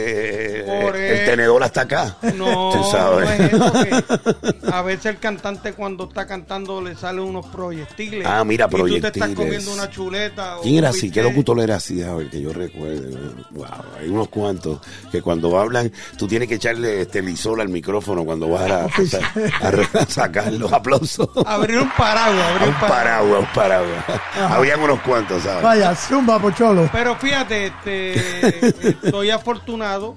[0.62, 2.18] eh, el tenedor hasta acá.
[2.36, 3.30] No, Tú no sabes.
[3.40, 8.26] es eso que a veces el cantante cuando está cantando le salen unos proyectiles.
[8.26, 9.36] Ah, mira, Y tú te estás proyectiles.
[9.36, 10.56] comiendo una chuleta.
[10.62, 11.12] ¿Quién era un así?
[11.12, 12.02] ¿Qué locutor era así?
[12.02, 13.16] A ver, que yo recuerde.
[13.52, 13.66] Wow,
[14.00, 14.80] hay unos cuantos
[15.12, 18.84] que cuando hablan, tú tienes que echarle este lisol al micrófono cuando vas a,
[19.62, 21.28] a- a sacar los aplausos.
[21.46, 22.90] Abrir un paraguas, abrir un un paraguas.
[22.90, 24.13] paraguas, un paraguas.
[24.50, 25.64] Habían unos cuantos, ¿sabes?
[25.64, 26.90] Vaya, zumba, pocholo.
[26.92, 28.68] Pero fíjate, este,
[29.06, 30.16] estoy afortunado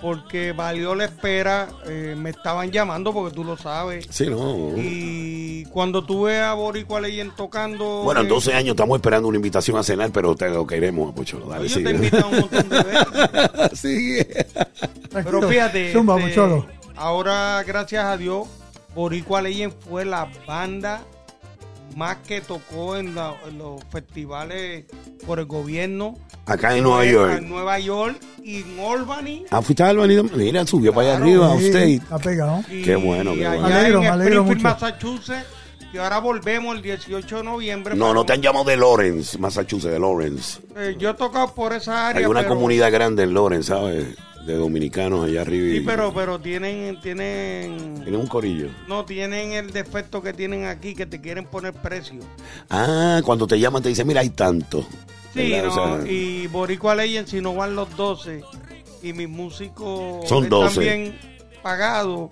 [0.00, 1.68] porque valió la espera.
[1.86, 4.06] eh, me estaban llamando porque tú lo sabes.
[4.10, 4.70] Sí, no.
[4.76, 8.02] Y cuando tuve a Boricua Leyen tocando.
[8.04, 11.14] Bueno, en eh, 12 años estamos esperando una invitación a cenar, pero te lo queremos,
[11.14, 11.46] Pocholo.
[11.46, 11.90] Dale, Yo te sigue.
[11.90, 13.78] he invitado un montón de veces.
[13.80, 14.24] Sigue.
[15.10, 15.40] Tranquilo.
[15.40, 16.66] Pero fíjate, Zumba, este, pocholo.
[16.96, 18.46] ahora gracias a Dios,
[18.94, 21.00] Boricua Legend fue la banda
[21.98, 24.84] más que tocó en, la- en los festivales
[25.26, 26.14] por el gobierno.
[26.46, 27.38] Acá en Nueva York.
[27.38, 29.44] En Nueva York y en Albany.
[29.50, 30.22] Ah, fuiste a Albany.
[30.34, 31.82] Mira, subió para allá Claro, arriba, Sí, usted.
[31.88, 32.60] Está pegado.
[32.70, 33.68] Y Qué bueno, qué allá bueno.
[33.68, 34.68] Me alegro, en me alegro Springfield, mucho.
[34.86, 35.46] Massachusetts,
[35.90, 37.96] que ahora volvemos el 18 de noviembre.
[37.96, 40.60] No, no te han llamado de Lawrence, Massachusetts, de Lawrence.
[40.76, 42.20] Eh, yo he tocado por esa área.
[42.20, 44.06] Hay una pero- comunidad grande en Lawrence, ¿sabes?
[44.48, 45.66] De dominicanos allá arriba.
[45.68, 48.68] y- Sí, pero, pero tienen, tienen, Tienen un corillo.
[48.88, 52.20] no tienen el defecto que tienen aquí, que te quieren poner precio.
[52.70, 54.86] Ah, cuando te llaman te dicen, mira, hay tanto.
[55.34, 58.42] Sí, no, O sea, y Boricua Legend, si no van los 12
[59.02, 60.80] y mis músicos Son están 12.
[60.80, 61.18] bien
[61.62, 62.30] pagados,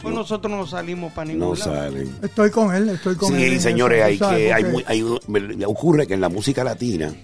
[0.00, 1.74] pues nosotros no salimos para ningún no lado.
[1.74, 2.16] salen.
[2.22, 3.50] Estoy con él, estoy con él.
[3.52, 7.14] Sí, señores, hay que, hay muy, hay, me- ocurre que en la música latina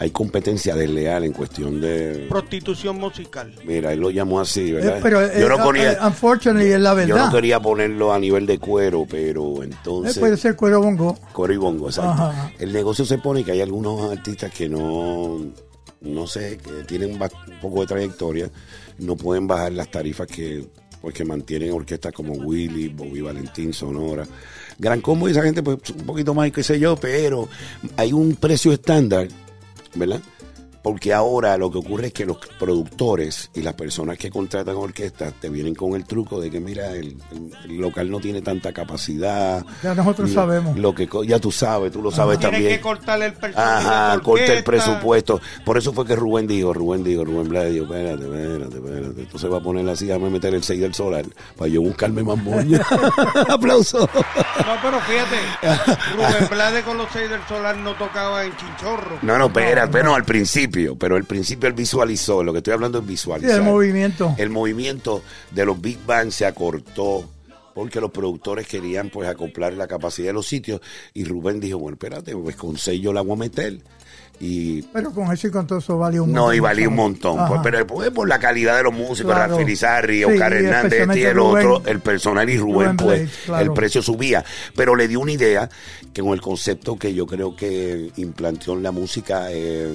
[0.00, 2.26] hay competencia desleal en cuestión de...
[2.28, 3.54] Prostitución musical.
[3.66, 4.96] Mira, él lo llamó así, ¿verdad?
[4.96, 7.30] Eh, pero yo, eh, no quería, eh, unfortunately es la yo no verdad.
[7.32, 10.18] quería ponerlo a nivel de cuero, pero Eh, entonces...
[10.18, 11.18] puede ser cuero bongo.
[11.34, 12.10] Cuero y bongo, exacto.
[12.22, 12.50] Ajá.
[12.58, 15.38] El negocio se pone que hay algunos artistas que no,
[16.00, 17.28] no sé, que tienen un
[17.60, 18.50] poco de trayectoria,
[19.00, 20.66] no pueden bajar las tarifas que,
[21.02, 24.24] pues, que mantienen orquestas como Willy, Bobby Valentín, Sonora.
[24.78, 27.50] Gran Combo y esa gente, pues un poquito más, qué sé yo, pero
[27.98, 29.28] hay un precio estándar,
[29.94, 30.20] ¿verdad?
[30.82, 35.34] Porque ahora lo que ocurre es que los productores y las personas que contratan orquestas
[35.40, 37.16] te vienen con el truco de que, mira, el,
[37.66, 39.64] el- local no tiene tanta capacidad.
[39.82, 40.78] Ya nosotros Lo- sabemos.
[40.78, 42.76] Lo que ya tú sabes, tú lo sabes Tienen también.
[42.76, 43.86] que cortarle el personal.
[43.86, 45.40] Ajá, corta el presupuesto.
[45.64, 49.20] Por eso fue que Rubén dijo, Rubén dijo, Rubén Blades dijo, espérate, espérate, espérate.
[49.22, 51.24] Entonces va a poner así, déjame meter el 6 del solar
[51.56, 52.80] para yo buscarme más moña.
[53.48, 53.98] Aplauso.
[54.00, 59.18] No, pero fíjate, Rubén Blades con los seis del solar no tocaba en Chinchorro.
[59.22, 62.74] No, no, espérate, pero no, al principio, pero al principio él visualizó, lo que estoy
[62.74, 63.58] hablando es Sí, visualizar.
[63.58, 64.34] el movimiento.
[64.38, 67.28] El movimiento de los Big Bang se acortó
[67.74, 70.80] porque los productores querían pues acoplar la capacidad de los sitios
[71.14, 73.78] y Rubén dijo, bueno, espérate, pues con seis yo la voy a meter.
[74.42, 76.56] Y Pero con eso y con todo eso valió un no, montón.
[76.56, 77.46] y valía un montón.
[77.46, 79.50] Pues, pero después por la calidad de los músicos, Claro.
[79.52, 81.66] Rafael Izarri, Sí, Oscar Hernández, este y el Rubén.
[81.66, 83.64] otro, el personal y Rubén, Rubén pues Blades, claro.
[83.66, 84.42] el precio subía.
[84.74, 85.68] Pero le dio una idea
[86.14, 89.92] que con el concepto que yo creo que implantó en la música eh,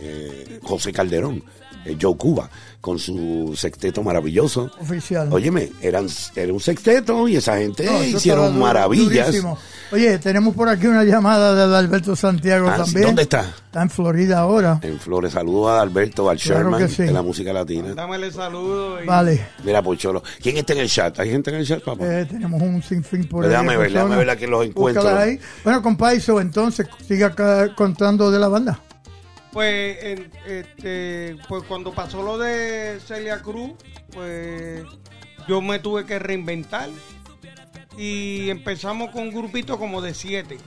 [0.00, 1.42] eh, José Calderón,
[1.84, 2.48] eh, Joe Cuba,
[2.80, 4.70] con su sexteto maravilloso.
[4.80, 5.28] Oficial.
[5.32, 9.26] Óyeme, eran, era un sexteto y esa gente No, hicieron maravillas.
[9.26, 9.58] durísimo.
[9.92, 13.06] Oye, tenemos por aquí una llamada de Alberto Santiago Ah, también.
[13.06, 13.52] ¿Dónde está?
[13.66, 14.78] Está en Florida ahora.
[14.82, 15.32] En Flores.
[15.32, 17.02] Saludos a Alberto, al Claro Sherman que sí.
[17.02, 17.92] de la música latina.
[17.94, 19.00] Dámele saludos.
[19.02, 19.46] y- Vale.
[19.64, 20.22] Mira, Pocholo.
[20.40, 21.18] ¿Quién está en el chat?
[21.18, 22.04] ¿Hay gente en el chat, papá?
[22.06, 23.50] Eh, tenemos un sinfín por Pues ahí.
[23.50, 25.08] déjame ver, déjame ver a quién los encuentro.
[25.18, 25.38] Ahí.
[25.64, 28.80] Bueno, compaiso, entonces, siga acá contando de la banda.
[29.52, 33.72] Pues, en- este, pues cuando pasó lo de Celia Cruz,
[34.12, 34.84] pues
[35.48, 36.88] yo me tuve que reinventar.
[37.98, 40.58] Y empezamos con un grupito como de siete.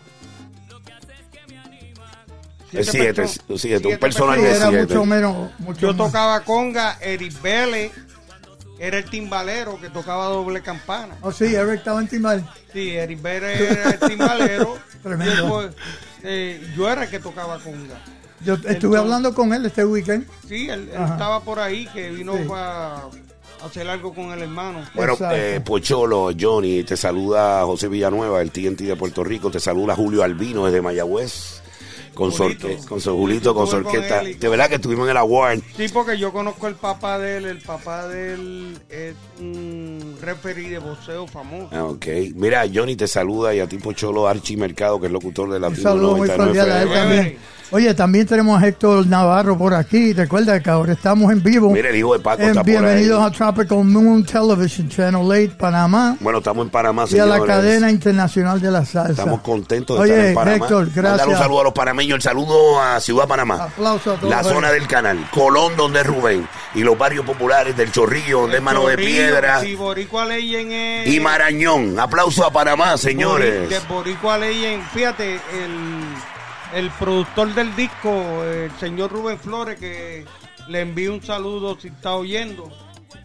[2.71, 4.81] Siete, perso- el siete, un siete personaje de siete.
[4.87, 5.51] mucho menos.
[5.59, 5.97] Mucho Yo más.
[6.07, 7.91] tocaba conga, Eric Vélez
[8.79, 11.15] era el timbalero que tocaba doble campana.
[11.21, 12.49] Oh, sí, Eric estaba en timbal.
[12.73, 14.79] Sí, Eric Vélez era el timbalero.
[15.03, 15.33] Tremendo.
[15.33, 15.75] Y después,
[16.23, 17.99] eh, yo era el que tocaba conga.
[18.45, 20.25] Yo estuve Entonces- hablando con él este weekend.
[20.47, 22.43] Sí, él, estaba por ahí que vino Sí.
[22.47, 23.03] para
[23.65, 24.83] hacer algo con el hermano.
[24.93, 29.95] Bueno, eh, Pocholo, Johnny, te saluda José Villanueva, el TNT de Puerto Rico, te saluda
[29.95, 31.61] Julio Albino desde Mayagüez,
[32.13, 32.67] con su, Julito.
[32.67, 33.95] orque- con su Julito, con su con
[34.27, 35.61] y- De verdad que estuvimos en el award.
[35.77, 37.45] Sí, porque yo conozco el papá de él.
[37.45, 41.69] El papá de él es un referee de boxeo famoso.
[41.71, 45.49] Ah, Ok, mira, Johnny te saluda y a ti Pocholo Archi Mercado, que es locutor
[45.51, 47.37] de la Un saludo muy cordial a él también.
[47.73, 50.13] Oye, también tenemos a Héctor Navarro por aquí.
[50.13, 51.71] Recuerda que ahora estamos en vivo.
[51.71, 53.27] Mira, el hijo de Paco En está por bienvenidos ahí.
[53.27, 56.15] a Tropical Moon Television Channel 8, Panamá.
[56.19, 57.39] Bueno, estamos en Panamá, Y a señores.
[57.39, 59.09] la cadena internacional de la salsa.
[59.13, 60.55] Estamos contentos de Oye, estar en Panamá.
[60.57, 61.27] Héctor, Mandar gracias.
[61.27, 63.63] un saludo a los panameños, el saludo a Ciudad Panamá.
[63.63, 64.29] Aplauso a todos.
[64.29, 68.57] La zona del canal, Colón donde es Rubén, y los barrios populares del Chorrillo donde
[68.57, 69.63] es Mano de Piedra
[71.05, 71.99] y Marañón.
[71.99, 73.67] Aplauso a Panamá, señores.
[73.67, 74.79] De Boricua Leyen.
[74.93, 76.13] Fíjate, el,
[76.73, 80.25] el productor del disco, el señor Rubén Flores, que
[80.67, 82.71] le envío un saludo si está oyendo,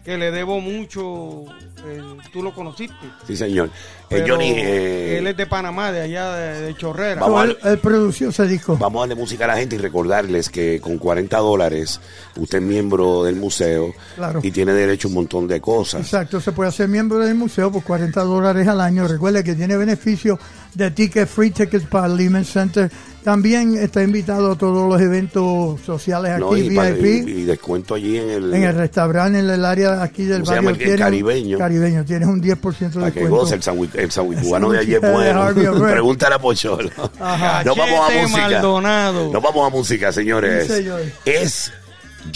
[0.03, 1.45] que le debo mucho.
[1.85, 2.95] eh, tú lo conociste.
[3.25, 3.69] Sí, señor.
[4.11, 7.21] Eh, Pero Johnny, eh, él es de Panamá, de allá de, de Chorrera.
[7.21, 8.75] Vamos a- él, él produció ese disco.
[8.77, 11.99] Vamos a darle música a la gente y recordarles que con 40 dólares
[12.35, 14.39] usted es miembro del museo Claro.
[14.41, 16.01] y tiene derecho a un montón de cosas.
[16.01, 19.07] Exacto, se puede hacer miembro del museo por 40 dólares al año.
[19.07, 20.39] Recuerde que tiene beneficio
[20.73, 22.89] de ticket, free tickets para el Lehman Center.
[23.23, 26.57] También está invitado a todos los eventos sociales aquí, ¿no?
[26.57, 27.27] y, pa- VIP.
[27.27, 28.53] y- y descuento allí en el...
[28.53, 30.71] en el restaurante, en el área aquí del ¿Cómo se barrio.
[30.79, 30.93] llama?
[30.93, 31.57] El caribeño.
[31.57, 32.49] Caribeño, tienes un 10%
[32.93, 33.29] de para que descuento.
[33.35, 35.87] goce el, sandwich- el sandwichubano de Harvey bueno.
[35.87, 36.89] Pregúntale a Pocholo.
[37.19, 37.63] Ajá.
[37.63, 38.41] Nos vamos a música.
[38.49, 39.31] Maldonado.
[39.31, 40.67] Nos vamos a música, señores.
[40.67, 41.01] Sí, señor.
[41.25, 41.73] Es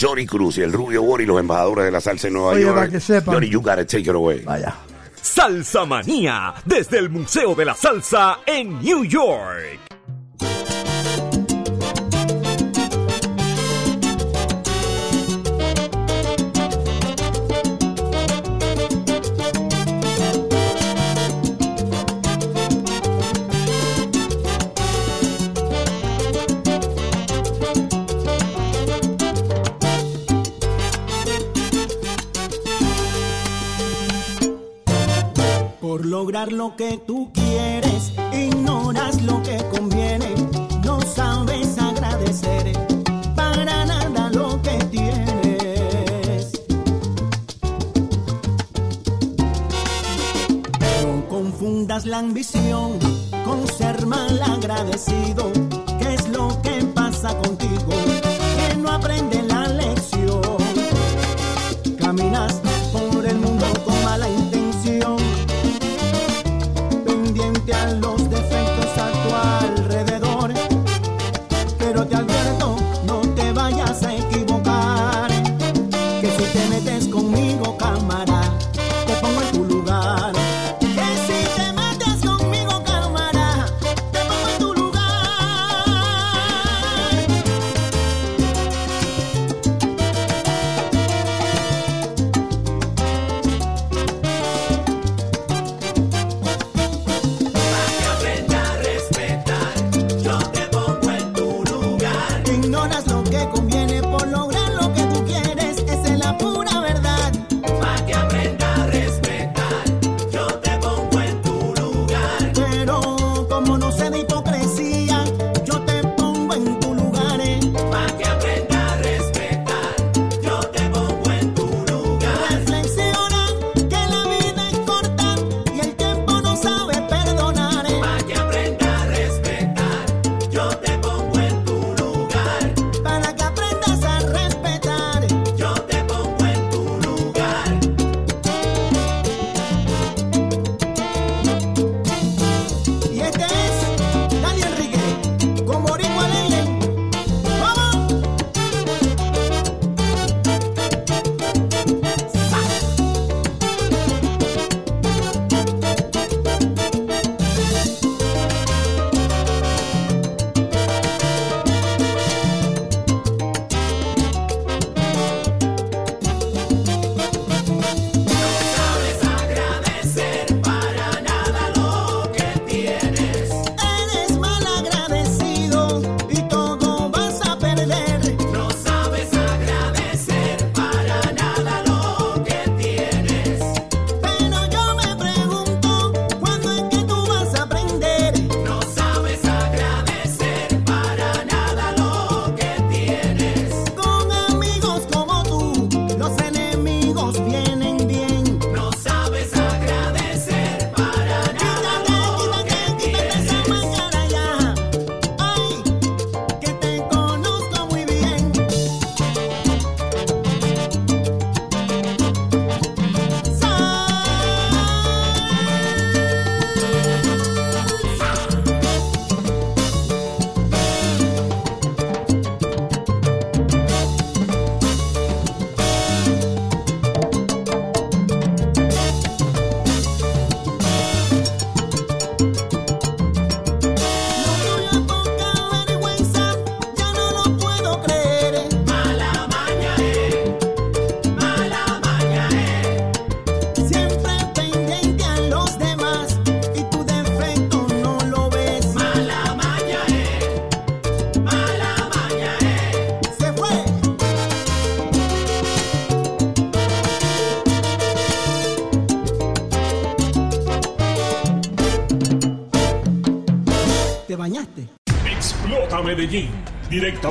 [0.00, 2.74] Johnny Cruz y el Rubio Bori, los embajadores de la salsa en Nueva Oye, York.
[2.76, 3.34] para que sepan.
[3.34, 4.40] Johnny, you gotta take it away.
[4.40, 4.74] Vaya.
[5.20, 9.93] Salsa Manía, desde el Museo de la Salsa en New York.
[36.50, 40.34] Lo que tú quieres, ignoras lo que conviene,
[40.84, 42.72] no sabes agradecer
[43.34, 46.52] para nada lo que tienes.
[50.80, 52.98] No confundas la ambición
[53.44, 55.50] con ser mal agradecido,
[55.98, 57.73] que es lo que pasa contigo,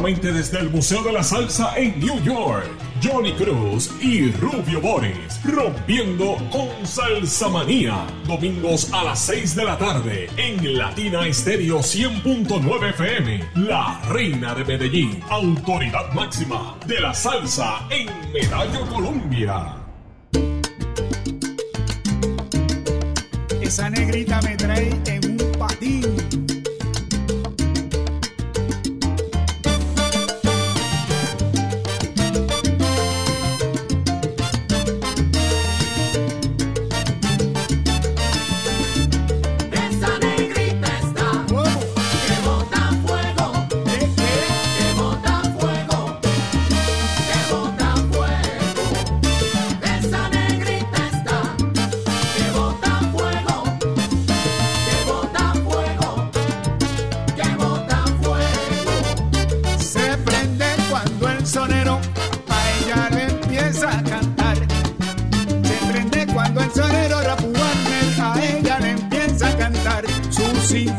[0.01, 2.65] desde el Museo de la Salsa en New York,
[3.01, 9.77] Johnny Cruz y Rubio Boris, rompiendo con Salsa Manía, domingos a las 6 de la
[9.77, 17.87] tarde en Latina Estéreo 100.9 FM, la reina de Medellín, autoridad máxima de la salsa
[17.91, 19.75] en Medallo Colombia.
[23.61, 24.52] Esa negrita me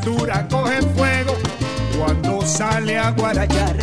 [0.04, 1.34] cintura coge fuego
[1.96, 3.74] cuando sale a guarachar.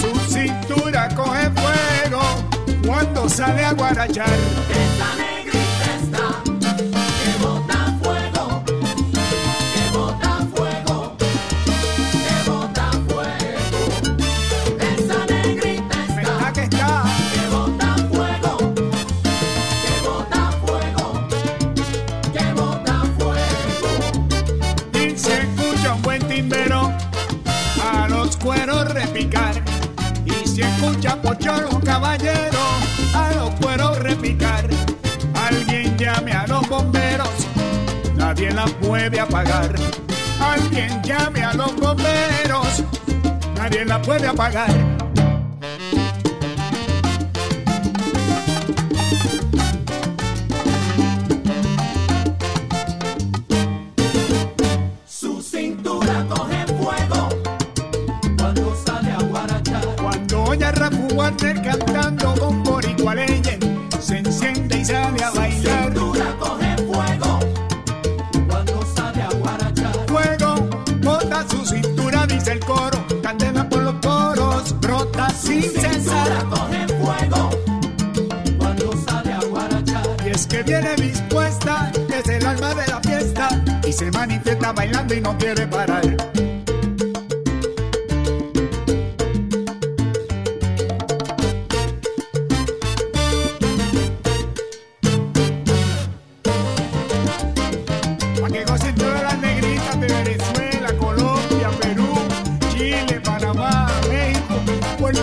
[0.00, 2.20] Su cintura coge fuego
[2.86, 4.28] cuando sale a guarachar.
[31.28, 34.66] pocholos caballeros, a los cueros repicar.
[35.34, 37.28] Alguien llame a los bomberos,
[38.16, 39.74] nadie la puede apagar.
[40.40, 42.82] Alguien llame a los bomberos,
[43.56, 44.97] nadie la puede apagar.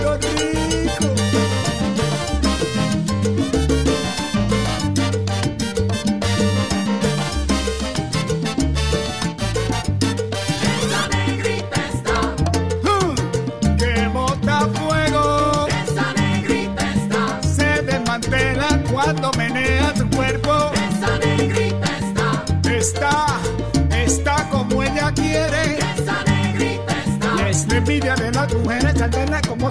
[0.05, 0.34] Lord.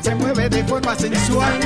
[0.02, 1.58] se mueve de forma sensual.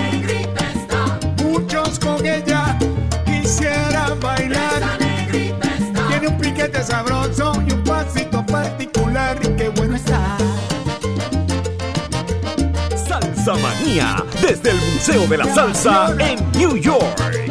[1.42, 2.78] Muchos con ella
[3.24, 4.82] quisieran bailar.
[6.08, 9.38] Tiene un piquete sabroso y un pasito particular.
[9.56, 10.36] Qué bueno está.
[13.08, 17.47] Salsa Manía, desde el Museo de la Salsa en New York.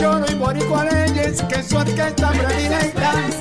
[0.00, 3.39] lloro y boricua leyes, que su orquesta predilecta.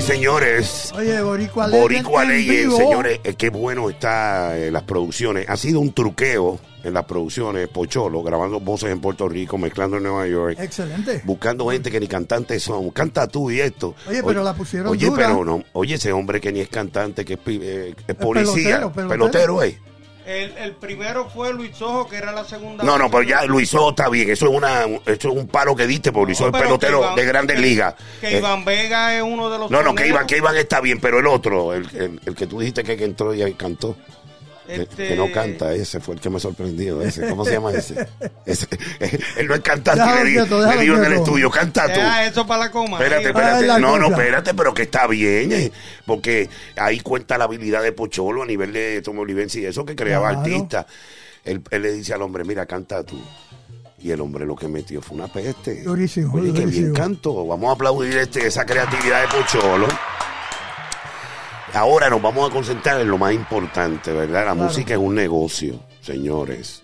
[0.00, 5.48] Señores, Oye, Boricua Boricua señores, eh, qué bueno está eh, las producciones.
[5.48, 10.02] Ha sido un truqueo en las producciones, Pocholo, grabando voces en Puerto Rico, mezclando en
[10.04, 10.56] Nueva York.
[10.58, 11.22] Excelente.
[11.24, 13.94] Buscando gente que ni cantantes son, canta tú y esto.
[14.08, 15.28] Oye, pero la pusieron Oye, dura.
[15.28, 18.92] pero no, oye, ese hombre que ni es cantante, que es, eh, es policía, pelotero,
[18.92, 19.62] pelotero, pelotero.
[19.62, 19.78] eh.
[20.26, 22.84] El, el primero fue Luis Ojo, que era la segunda.
[22.84, 25.86] No, no, pero ya Luisó está bien, eso es una, eso es un palo que
[25.86, 27.94] diste, porque Luisó es pero pelotero que Iván- de grandes ligas.
[28.20, 29.70] Que Eh, Iván Vega es uno de los.
[29.70, 30.06] no, no, que.
[30.06, 32.96] Iván, que Iván está bien, pero el otro, el, el- el que tú dijiste que,
[32.96, 33.96] que entró y cantó.
[34.66, 37.02] Que, Este- que no canta, ese fue el que me sorprendió.
[37.02, 38.06] Ese, ¿Cómo se llama ese?
[38.46, 38.66] ese
[39.36, 42.00] él no es cantante, le, di- quieto, le déjalo digo en el estudio, canta tú.
[42.28, 42.98] Eso para la coma.
[42.98, 43.70] Espérate, espérate.
[43.70, 45.52] Ah, no, no, espérate, pero que está bien.
[45.52, 45.72] eh,
[46.06, 49.96] porque ahí cuenta la habilidad de Pocholo a nivel de Tomo Olivense y eso que
[49.96, 50.40] creaba Claro.
[50.40, 50.86] artistas.
[51.44, 53.20] Él, él le dice al hombre, mira, canta tú.
[53.98, 55.82] Y el hombre lo que metió fue una peste.
[55.82, 57.46] Durísimo, Oye, qué bien canto.
[57.46, 59.86] Vamos a aplaudir este, esa creatividad de Pocholo.
[61.74, 64.44] Ahora nos vamos a concentrar en lo más importante, ¿verdad?
[64.46, 66.82] La música es un negocio, señores.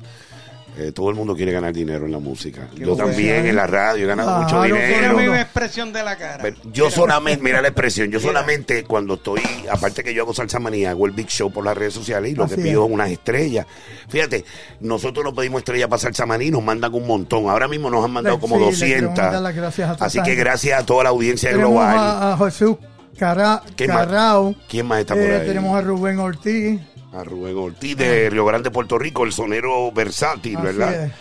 [0.79, 2.69] Eh, todo el mundo quiere ganar dinero en la música.
[2.77, 4.61] Yo también en la radio he ganado mucho.
[4.63, 5.17] Mira dinero.
[5.33, 6.39] mi expresión de la cara.
[6.41, 8.31] Pero yo solamente, mira la expresión, yo Mira.
[8.31, 11.77] solamente cuando estoy, aparte que yo hago salsa manía, hago el big show por las
[11.77, 12.93] redes sociales y lo Así que pido es.
[12.93, 13.67] unas estrellas.
[14.09, 14.45] Fíjate,
[14.81, 17.49] nosotros nos pedimos estrellas para salsa manía y nos mandan un montón.
[17.51, 19.17] Ahora mismo nos han mandado Sí, como queremos 200.
[19.17, 21.99] dar las gracias a toda Así que gracias a toda la audiencia Tenemos global.
[21.99, 22.77] a, a Jesús
[23.19, 24.07] Cara, ¿Quién más?
[24.07, 24.55] Carrao.
[24.69, 25.47] ¿Quién más está por Eh, ahí?
[25.47, 26.81] tenemos a Rubén Ortiz.
[27.13, 31.05] A Rubén Ortiz de Río Grande, Puerto Rico, el sonero versátil, Así ¿verdad?
[31.07, 31.13] es.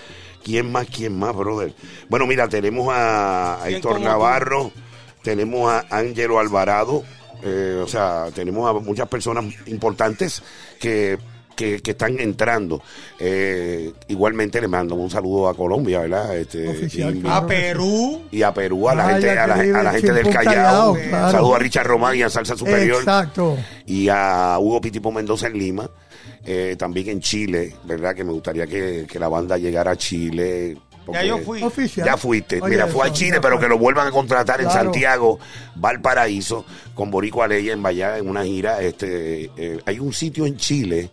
[0.44, 0.88] ¿Quién más?
[0.88, 1.74] ¿Quién más, brother?
[2.10, 4.10] Bueno, mira, tenemos a, a ¿Quién Héctor como tú?
[4.12, 4.72] Navarro,
[5.24, 7.04] tenemos a Ángelo Alvarado,
[7.44, 10.42] eh, o sea, tenemos a muchas personas importantes
[10.80, 11.18] que,
[11.58, 12.82] que, que están entrando.
[13.20, 16.38] Eh, igualmente le mando un saludo a Colombia, ¿verdad?
[16.38, 17.36] Este, Oficial, y, claro.
[17.36, 18.22] A Perú.
[18.32, 20.94] y a Perú, a la, gente, a la, a la gente del Callao.
[20.94, 21.32] Callao, claro.
[21.32, 23.58] Saludo a Richard Román y a Salsa Superior Exacto.
[23.86, 25.90] y a Hugo Pitipo Mendoza en Lima,
[26.46, 28.16] eh, también en Chile, ¿verdad?
[28.16, 30.78] Que me gustaría que, que la banda llegara a Chile.
[31.06, 31.62] porque- Ya yo fui.
[31.64, 32.06] Oficial.
[32.06, 34.70] Ya fuiste, Oye, mira, fue a Chile, pero que lo vuelvan a contratar en.
[34.70, 35.40] Santiago,
[35.76, 38.82] Valparaíso, con Boricua Ley en Vallá, en una gira.
[38.82, 41.10] Este, eh, hay un sitio en Chile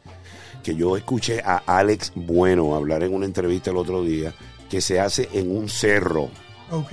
[0.65, 4.35] que yo escuché a Alex Bueno hablar en una entrevista el otro día,
[4.69, 6.31] que se hace en un cerro
[6.71, 6.91] Ok.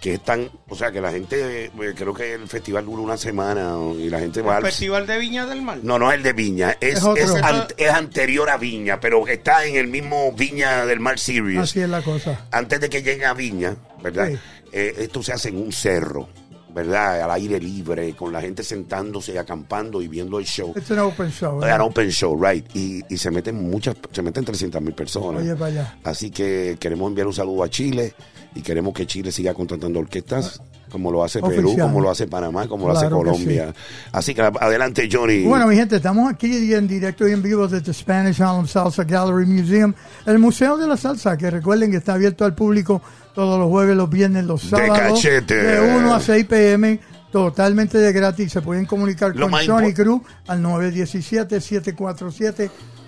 [0.00, 3.16] que es tan, o sea, que la gente, eh, creo que el festival dura una
[3.16, 4.70] semana y la gente va El al...
[4.70, 5.78] Festival de Viña del Mar.
[5.82, 9.26] No, no es el de Viña, es, Es es, an- es anterior a Viña, pero
[9.28, 11.60] está en el mismo Viña del Mar Series.
[11.60, 12.46] Así es la cosa.
[12.50, 14.28] Antes de que llegue a Viña, ¿verdad?
[14.30, 14.38] Sí.
[14.72, 16.28] Eh, esto se hace en un cerro,
[16.74, 17.22] ¿verdad?
[17.22, 20.72] Al aire libre, con la gente sentándose, acampando y viendo el show.
[20.76, 21.54] It's an open show.
[21.54, 21.80] An ¿verdad?
[21.82, 22.64] open show, right.
[22.74, 25.42] Y, y se meten muchas, se meten 300 mil personas.
[25.42, 25.98] Oye, allá.
[26.04, 28.14] Así que queremos enviar un saludo a Chile
[28.54, 30.60] y queremos que Chile siga contratando orquestas
[30.92, 33.72] como lo hace Perú, como lo hace Panamá, como lo hace que Colombia.
[34.12, 35.42] Así que adelante, Johnny.
[35.44, 39.46] Bueno, mi gente, estamos aquí en directo y en vivo desde Spanish Harlem Salsa Gallery
[39.46, 39.94] Museum,
[40.26, 43.00] el Museo de la Salsa, que recuerden que está abierto al público
[43.34, 45.54] todos los jueves, los viernes, los De sábados, cachete.
[45.54, 47.00] de 1 a 6 pm,
[47.32, 48.52] totalmente de gratis.
[48.52, 50.62] Se pueden comunicar Lo con impo- Cruz al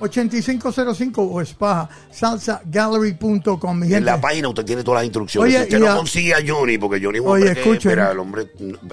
[0.00, 5.48] 917-747-8505 o espaja salsagallery.com, en la página usted tiene todas las instrucciones.
[5.54, 7.60] Oye, si usted no a- consigue a Johnny, porque Johnny es un Oye, hombre que,
[7.70, 7.90] escuchen.
[7.92, 8.46] mira, el hombre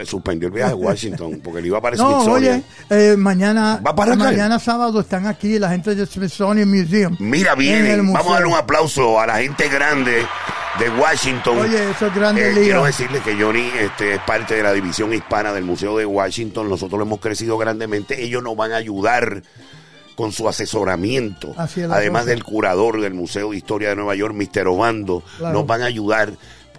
[0.05, 2.63] suspendió el viaje a Washington, porque le iba para No, Smithsonian.
[2.89, 7.15] oye, eh, mañana, ¿Va para mañana sábado están aquí la gente de Smithsonian Museum.
[7.19, 7.93] Mira, en viene.
[7.93, 10.25] el Vamos a darle un aplauso a la gente grande
[10.79, 11.59] de Washington.
[11.59, 15.13] Oye, eso es grande Eh, quiero decirle que Johnny este, es parte de la división
[15.13, 16.69] hispana del Museo de Washington.
[16.69, 18.23] Nosotros lo hemos crecido grandemente.
[18.23, 19.43] Ellos nos van a ayudar
[20.15, 21.53] con su asesoramiento.
[21.57, 22.25] Además cosa.
[22.25, 24.67] del curador del Museo de Historia de Nueva York, Mr.
[24.67, 25.53] Obando, Claro.
[25.59, 26.31] nos van a ayudar.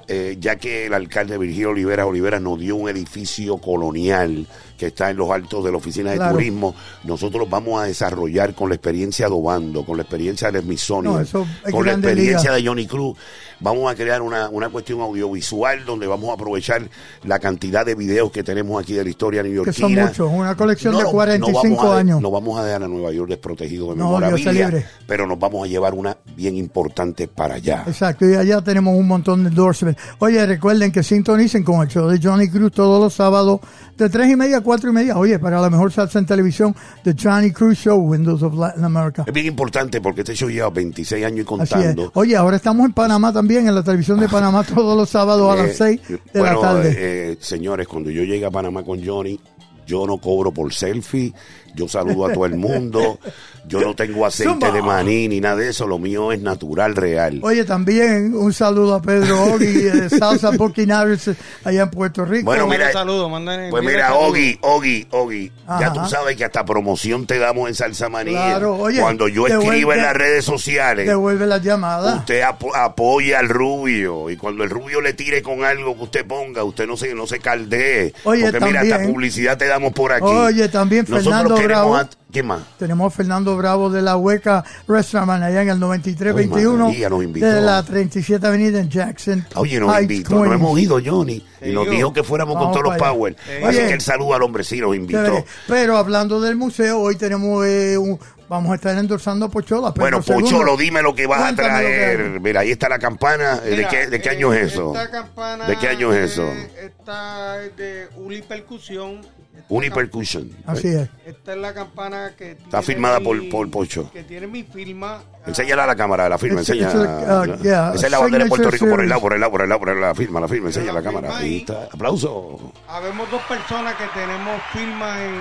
[0.08, 4.46] eh, ya que el alcalde Virgilio Olivera Olivera nos dio un edificio colonial
[4.82, 6.32] que está en los altos de la oficina de Claro.
[6.34, 6.74] turismo,
[7.04, 11.20] nosotros vamos a desarrollar con la experiencia de Obando, con la experiencia del Smithsonian, No,
[11.20, 12.54] eso es con la experiencia liga.
[12.56, 13.16] de Johnny Cruz,
[13.60, 16.82] vamos a crear una, una cuestión audiovisual donde vamos a aprovechar
[17.22, 19.88] la cantidad de videos que tenemos aquí de la historia que neoyorquina.
[19.88, 22.20] son muchos, una colección de No, no 45 vamos a de- años.
[22.20, 25.94] No vamos a dejar a Nueva York desprotegido de memorabilia, pero nos vamos a llevar
[25.94, 27.84] una bien importante para allá.
[27.86, 30.02] Exacto, y allá tenemos un montón de endorsements.
[30.18, 33.60] Oye, recuerden que sintonicen con el show de Johnny Cruz todos los sábados
[33.96, 35.16] de 3 y media a 4 y media.
[35.18, 39.24] Oye, para la mejor salsa en televisión, The Johnny Cruz Show, Windows of Latin America.
[39.26, 42.10] Es bien importante porque este show lleva 26 años y contando.
[42.14, 45.62] Oye, ahora estamos en Panamá también, en la televisión de Panamá todos los sábados a
[45.62, 46.88] Eh, las 6 de bueno, la tarde.
[46.90, 46.94] eh,
[47.32, 49.38] eh, señores, cuando yo llegue a Panamá con Johnny,
[49.84, 51.34] Yo no cobro por selfie.
[51.74, 53.18] Yo saludo a todo el mundo.
[53.66, 54.70] Yo no tengo aceite Zumba.
[54.72, 55.86] de maní ni nada de eso.
[55.86, 57.38] Lo mío es natural, real.
[57.42, 61.30] Oye, también un saludo a Pedro Ogui de Salsa Burkinaris
[61.64, 62.44] allá en Puerto Rico.
[62.46, 64.14] Bueno, mira, saludo, mándale- Pues mira.
[64.14, 68.32] Ogi, Ogi, Ogi, ya tú sabes que hasta promoción te damos en Salsa Manía.
[68.32, 72.18] Claro, oye, Cuando yo escriba en las redes sociales, Devuelve las llamadas.
[72.18, 76.26] usted apo- apoya al rubio y cuando el rubio le tire con algo que usted
[76.26, 78.12] ponga, usted no se no se caldee.
[78.24, 80.24] Oye, porque mira, esta publicidad te damos por aquí.
[80.26, 81.96] Oye, también Nosotros Fernando Bravo.
[81.96, 82.62] a- ¿Quién más?
[82.78, 87.46] Tenemos a Fernando Bravo de la Hueca Restaurant allá en el 9321 Ay, invitó.
[87.46, 89.46] de la 37 Avenida en Jackson.
[89.54, 90.54] Oye, nos Heights, invitó, nos Queens.
[90.54, 93.36] hemos ido, Johnny, y nos dijo que fuéramos con Vamos todos los power.
[93.44, 93.64] Sí.
[93.64, 93.86] Así Oye.
[93.88, 95.22] que el saludo al hombre, sí, nos invitó.
[95.24, 95.44] Chévere.
[95.68, 99.92] Pero hablando del museo, hoy tenemos eh, un- vamos a estar endorsando a Pochola.
[99.92, 100.50] Pedro Bueno, Segundo.
[100.50, 102.40] Pocholo, dime lo que vas a Cuéntame que traer.
[102.40, 103.56] Mira, ahí está la campana.
[103.60, 104.94] ¿De Mira, qué, de qué eh, año es eso?
[104.96, 106.44] Esta campana ¿De qué año es eso?
[106.44, 109.20] eh, Esta es de Unipercusión.
[109.20, 110.50] Esta Unipercussion.
[110.66, 111.08] Así es.
[111.24, 114.10] Esta es la campana que Está tiene firmada mi- por- por Pocho.
[114.12, 115.22] Que tiene mi firma.
[115.32, 116.86] ah, Enséñala a la cámara, la firma, enseña.
[116.88, 119.32] it's a, uh, yeah, Esa es la bandera de Puerto Rico por el lado, por
[119.32, 121.02] el lado, por el lado, por el lado, la firma, la firma, enseña la la
[121.02, 121.36] cámara.
[121.38, 121.56] Ahí ahí.
[121.60, 121.84] está.
[121.92, 122.72] Aplauso.
[122.88, 125.34] Habemos dos personas que tenemos firma en.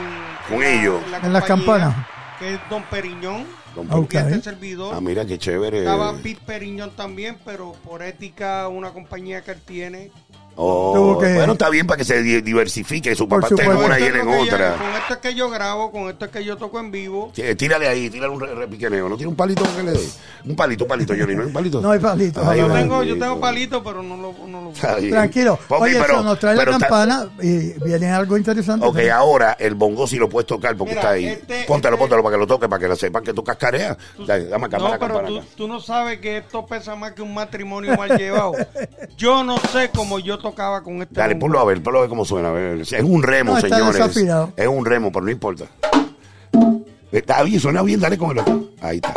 [0.48, 1.02] Con en la- ellos.
[1.24, 1.96] En las campanas.
[2.40, 3.46] Que es Don Periñón.
[3.76, 4.34] Don Don Periñón.
[4.34, 4.96] este servidor.
[4.96, 5.80] Ah, mira qué chévere.
[5.80, 10.12] Estaba Pete Periñón también, pero por ética, una compañía que él tiene.
[10.56, 13.16] Oh, que- Bueno, está bien para que se di- diversifique.
[13.16, 14.76] Su papá está en una y él en otra.
[14.76, 17.32] con esto es que yo grabo, con esto es que yo toco en vivo.
[17.34, 19.08] Sí, Tírale ahí, tírale un re- repiqueneo.
[19.10, 20.10] ¿No tiene un palito que le dé?
[20.46, 21.82] Un palito, un palito, Johnny, ¿no hay un palito?
[21.82, 22.42] No hay palito.
[22.48, 24.72] Ay, Yo tengo, yo tengo palito, pero no lo, no lo.
[24.72, 25.58] Tranquilo.
[25.70, 28.86] Oye, pero- eso nos trae la está- campana y viene algo interesante.
[28.86, 31.26] Ok, ahora el bongo si lo puedes tocar porque Mira, está ahí.
[31.28, 33.98] este- póntalo, este- póntalo para que lo toque, para que lo sepan que tú cascareas.
[34.28, 37.22] Dale, dame acá, No, acá, pero tú, tú no sabes que esto pesa más que
[37.22, 38.54] un matrimonio mal llevado.
[39.18, 42.10] Yo no sé cómo yo tocaba con este Dale, ponlo a ver, ponlo a ver
[42.10, 42.50] cómo suena.
[42.50, 42.82] A ver.
[42.82, 43.94] Es un remo, No, está señores.
[43.96, 44.54] desafinado.
[44.58, 45.66] Es un remo, pero no importa.
[47.12, 48.44] Está bien, suena bien, dale con el
[48.82, 49.14] Ahí está.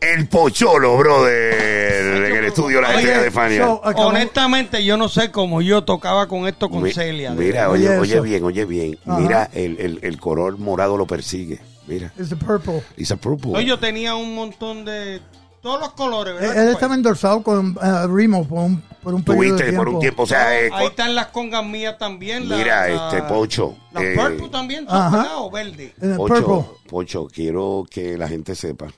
[0.00, 3.64] El pocholo, brother, en el estudio La Oye, Estrella de Fania.
[3.64, 7.30] so, Honestamente, yo no sé cómo yo tocaba con esto con Mi- Celia.
[7.30, 8.22] Mira, Oye, oye, oye eso.
[8.22, 8.98] bien, oye bien.
[9.06, 9.18] Ajá.
[9.20, 11.60] Mira, el, el, el color morado lo persigue.
[11.86, 12.82] Mira, It's a purple.
[12.96, 13.52] it's a purple.
[13.52, 15.20] No, yo tenía un montón de...
[15.62, 16.48] Todos los colores, Él, ¿verdad?
[16.50, 16.72] él compadre?
[16.72, 19.84] estaba endorsado con uh, Remo por un, por un periodo de Tuviste tiempo.
[19.84, 22.48] por un tiempo, o sea, eh, Ahí están las congas mías también.
[22.48, 25.26] la- Mira, la- este, Pocho, Las eh, purple también son.
[25.38, 25.94] O verde.
[26.00, 26.78] El Pocho, purple.
[26.88, 28.88] Pocho, quiero que la gente sepa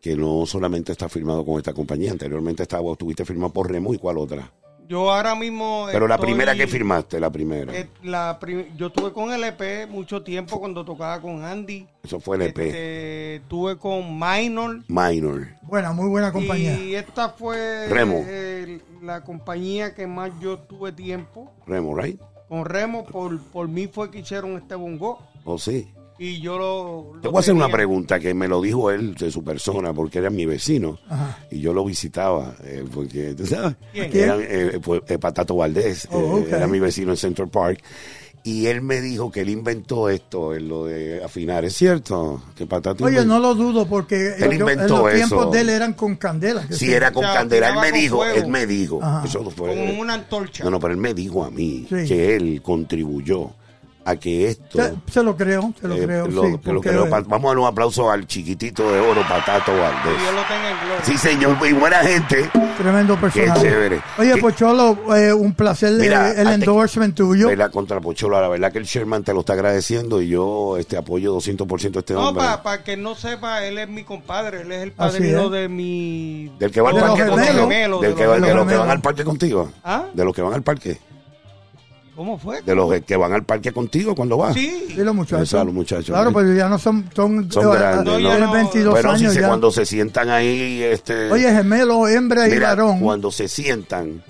[0.00, 3.98] que no solamente está firmado con esta compañía, anteriormente estaba, estuviste firmado por Remo y
[3.98, 4.52] cuál otra.
[4.86, 5.86] Yo ahora mismo.
[5.90, 7.74] Pero la estoy- primera que firmaste, la primera.
[7.74, 11.86] eh, la prim- yo tuve con LP mucho tiempo cuando tocaba con Andy.
[12.02, 12.66] Eso fue el EP.
[12.66, 14.80] Este, tuve con Minor.
[14.88, 15.48] Minor.
[15.62, 16.78] Buena, muy buena compañía.
[16.78, 18.22] Y esta fue Remo.
[18.26, 21.50] eh, la compañía que más yo tuve tiempo.
[21.66, 22.20] Remo, right?
[22.48, 25.18] Con Remo, por, por mí fue que hicieron este bongo.
[25.46, 25.90] ¿O sí?
[26.18, 27.20] Y yo lo.
[27.20, 30.18] Te voy a hacer una pregunta que me lo dijo él de su persona, porque
[30.20, 30.98] era mi vecino.
[31.08, 31.38] Ajá.
[31.50, 34.10] Y yo lo visitaba, eh, porque, tú sabes, ¿Quién?
[34.16, 37.82] era eh, pues, eh, Patato Valdés, Oh, eh, era mi vecino en Central Park.
[38.46, 41.64] Y él me dijo que él inventó esto, en lo de afinar.
[41.64, 42.42] ¿Es cierto?
[42.54, 45.50] Que Patato Oye, inventó- no lo dudo porque Él yo- en inventó los tiempos eso.
[45.50, 46.64] de él eran con candela.
[46.68, 47.70] que Sí, era con O sea, candela.
[47.70, 48.36] Él me dijo, fuego.
[48.36, 50.62] él me dijo, eso fue, Con una antorcha.
[50.62, 52.06] no, no, pero él me dijo a mí Sí.
[52.06, 53.50] que él contribuyó
[54.06, 54.78] a que esto...
[54.78, 56.26] Se, se lo creo, se lo eh, creo.
[56.28, 56.58] lo- sí,
[56.92, 60.20] lo pa- vamos a dar un aplauso al chiquitito de oro, Patato Valdés.
[60.20, 61.04] Dios lo tenga en gloria.
[61.04, 62.50] Sí, señor, y buena gente.
[62.76, 63.60] Tremendo personaje.
[63.62, 64.00] chévere.
[64.18, 67.48] Oye, Qué- Pocholo, eh, un placer Mira, eh, el endorsement tuyo.
[67.48, 67.70] ¿Verdad?
[67.70, 71.32] Contra Pocholo, la verdad que el Sherman te lo está agradeciendo y yo este apoyo
[71.36, 72.44] 200% a este No, hombre.
[72.62, 75.50] para que no sepa, él es mi compadre, él es el padrino es.
[75.52, 76.52] de mi...
[76.58, 77.68] Del que va de parque contigo.
[78.00, 79.70] Del que de los que van al parque contigo.
[79.82, 80.06] ¿Ah?
[80.12, 80.98] De los que van al parque.
[82.16, 82.62] ¿Cómo fue?
[82.62, 84.54] De los que van al parque contigo cuando vas.
[84.54, 84.84] Sí.
[84.88, 85.48] Sí, los muchachos.
[85.48, 86.06] Eso, los muchachos.
[86.06, 87.10] Claro, pero ya no son.
[87.14, 88.18] Son, Son eh, grandes, No, ¿no?
[88.20, 88.52] ya tienen no.
[88.52, 89.48] 22 Bueno, si años se, ya.
[89.48, 93.00] cuando se sientan ahí, este, Oye, gemelo, hembra y varón.
[93.00, 94.22] cuando se sientan,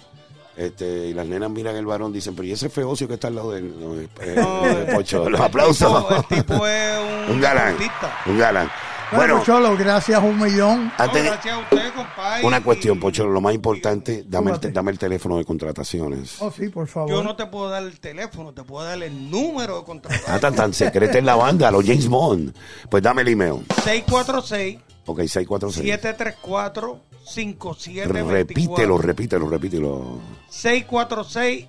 [0.56, 3.34] este, y las nenas miran el varón, dicen, pero ¿y ese feocio que está al
[3.34, 3.74] lado de él?
[3.78, 6.06] No, eh, No, eh, Pocho, los el aplausos.
[6.08, 8.18] tipo- El tipo es un, un galán, artista.
[8.26, 8.70] un galán.
[9.14, 10.86] Bueno, Pocholo, gracias un millón.
[10.86, 12.46] No, antes, gracias a usted, compadre.
[12.46, 16.36] una cuestión, Pocho, lo más importante, dame el, dame el teléfono de contrataciones.
[16.40, 17.10] Oh, sí, por favor.
[17.10, 20.24] Yo no te puedo dar el teléfono, te puedo dar el número de contrato.
[20.26, 22.54] Ah, tan, tan secreta en la banda, los James Bond.
[22.90, 23.64] Pues dame el email.
[23.84, 25.84] 646 Ok, 646.
[25.84, 30.20] 734 5724 Repítelo, repítelo, repítelo.
[30.48, 31.66] 646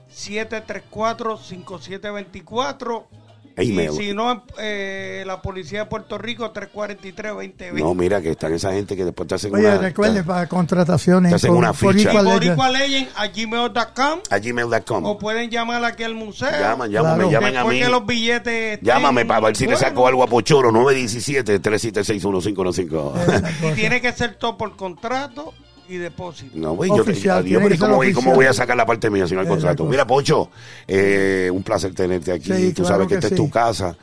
[3.55, 3.91] 734 5724 Email.
[3.91, 7.73] Y si no, eh, la policía de Puerto Rico, 343-2020.
[7.73, 9.77] No, mira que están esa gente que después te hacen Oye, una...
[9.77, 11.31] recuerde para contrataciones.
[11.31, 12.11] Te hacen por- una ficha.
[12.13, 12.25] Legend.
[12.25, 15.05] Boricua Legend a gmail.com A gmail.com.
[15.05, 16.49] o pueden llamar aquí al museo.
[16.51, 17.31] Llaman, llámame, Claro.
[17.31, 17.81] llamen a Después mí.
[17.83, 23.71] que los billetes Llámame para ver si le saco algo a Pocholo, 917-376-1515.
[23.71, 25.53] Y tiene que ser todo por contrato
[25.89, 26.51] y depósito.
[26.55, 28.25] No, güey, yo, Oficial, adiós, tiene pero que ¿y ser ¿cómo.
[28.25, 29.85] ¿cómo voy a sacar la parte mía si no hay contrato?
[29.85, 30.49] Mira, Pocho,
[30.87, 32.53] eh, un placer tenerte aquí.
[32.53, 33.95] Sí, Tú claro sabes que, que esta es tu casa.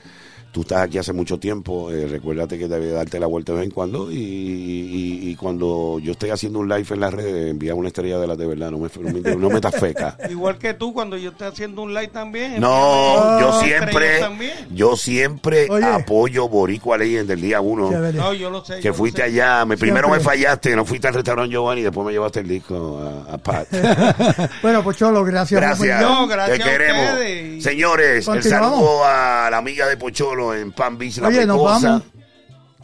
[0.53, 1.91] Tú estás aquí hace mucho tiempo.
[1.91, 4.13] eh, recuérdate que debes darte la vuelta de vez en cuando.
[4.13, 8.19] Y, y- y cuando yo esté haciendo un live en las redes, envía una estrella
[8.19, 8.71] de la de verdad.
[8.71, 10.17] No me, no me, no metas feca.
[10.31, 12.61] Igual que tú, cuando yo esté haciendo un live también.
[12.61, 14.53] No, yo siempre, también.
[14.75, 15.87] yo siempre Oye.
[15.87, 17.91] apoyo Boricua Legend del día uno.
[17.91, 18.75] No, yo lo sé.
[18.77, 19.29] yo Que lo fuiste sé.
[19.29, 22.49] allá, me, primero me fallaste, no fuiste al restaurante Giovanni y después me llevaste el
[22.49, 23.69] disco a, a Pat.
[24.63, 25.59] Bueno, pues Cholo, gracias.
[25.61, 26.01] por Gracias.
[26.03, 27.63] No, gracias Te a queremos.
[27.65, 31.89] Señores, el saludo a la amiga de Pocholo en Pan Beach, la Oye, nos Pecosa.
[31.89, 32.03] vamos.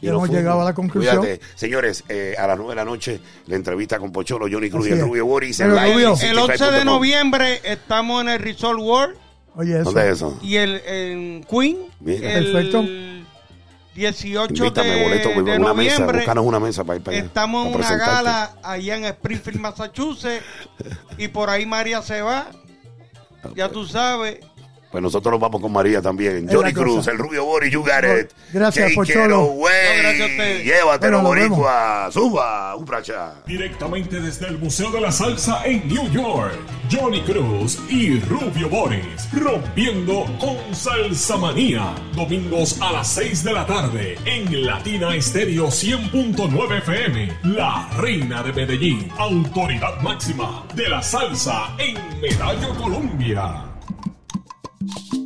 [0.01, 0.37] Y hemos fuimos.
[0.39, 1.17] llegado a la conclusión.
[1.19, 1.41] Cuídate.
[1.57, 4.95] Señores, eh, a las nueve de la noche, la entrevista con Pocholo, Johnny Cruz Así
[4.95, 5.05] y el.
[5.05, 5.59] Rubio Boris.
[5.59, 6.15] Live Rubio.
[6.23, 6.85] El 11 de 65.com.
[6.85, 9.17] noviembre estamos en el Resort World
[9.57, 9.85] Oye, eso.
[9.85, 10.39] ¿Dónde es eso?
[10.41, 11.79] y el en Queen.
[11.99, 12.33] Mira.
[12.35, 12.85] el Perfecto.
[13.95, 16.19] 18 Invítame, de, boleto, de una mesa, noviembre.
[16.19, 17.27] búscanos una mesa para ir para allá.
[17.27, 20.45] Estamos en una gala allá en Springfield, Massachusetts.
[21.17, 22.47] y por ahí María se va.
[23.57, 24.39] Ya tú sabes.
[24.91, 26.49] Pues nosotros nos vamos con María también.
[26.49, 28.31] Es Johnny Cruz, el Rubio Boris, you got it.
[28.55, 29.37] Gracias, Pocholo.
[29.37, 30.65] No, gracias a ustedes.
[30.65, 31.29] Llévatelo, Bueno.
[31.29, 32.09] Boricua.
[32.11, 33.35] Suba, un pracha.
[33.47, 36.55] Directamente desde el Museo de la Salsa en New York,
[36.91, 43.67] Johnny Cruz y Rubio Boris, rompiendo con Salsa Manía, domingos a las 6 de la
[43.67, 51.75] tarde en Latina Estéreo 100.9 FM, la reina de Medellín, autoridad máxima de la salsa
[51.77, 53.68] en Medallo, Colombia.
[54.91, 55.18] Thank you.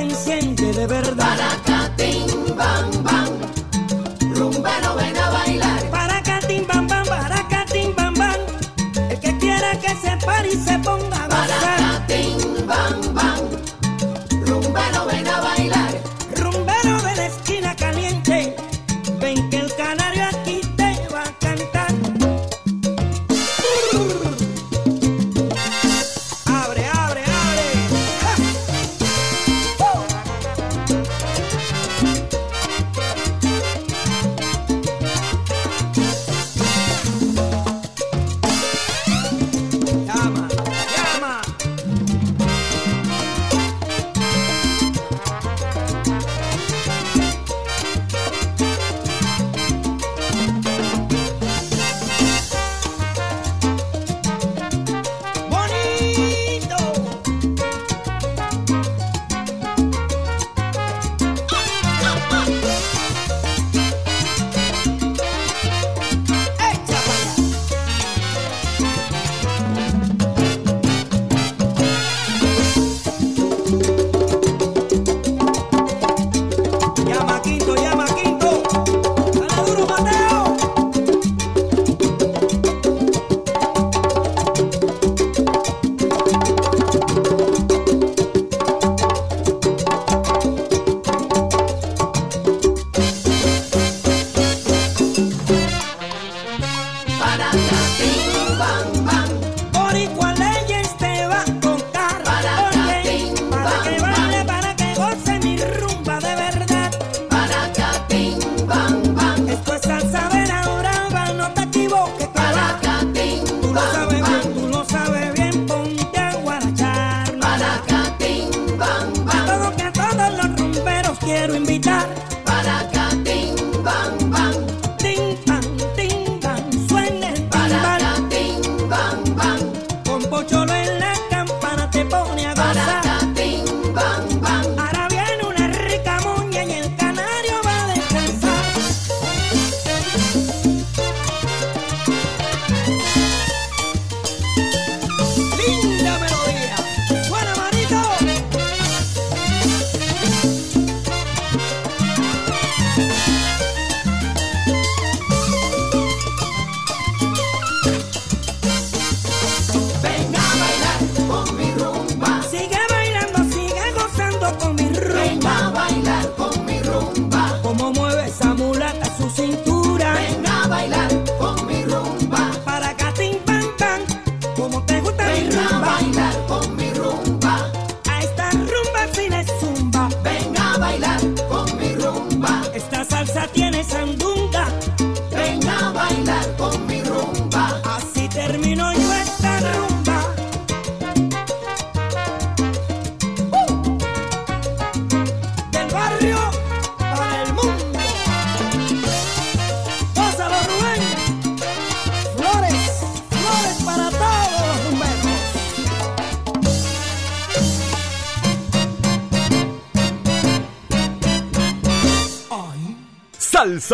[0.00, 1.59] Se enciende de verdad.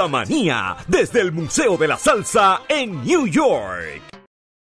[0.09, 3.76] Manía, desde el Museo de la Salsa en New York.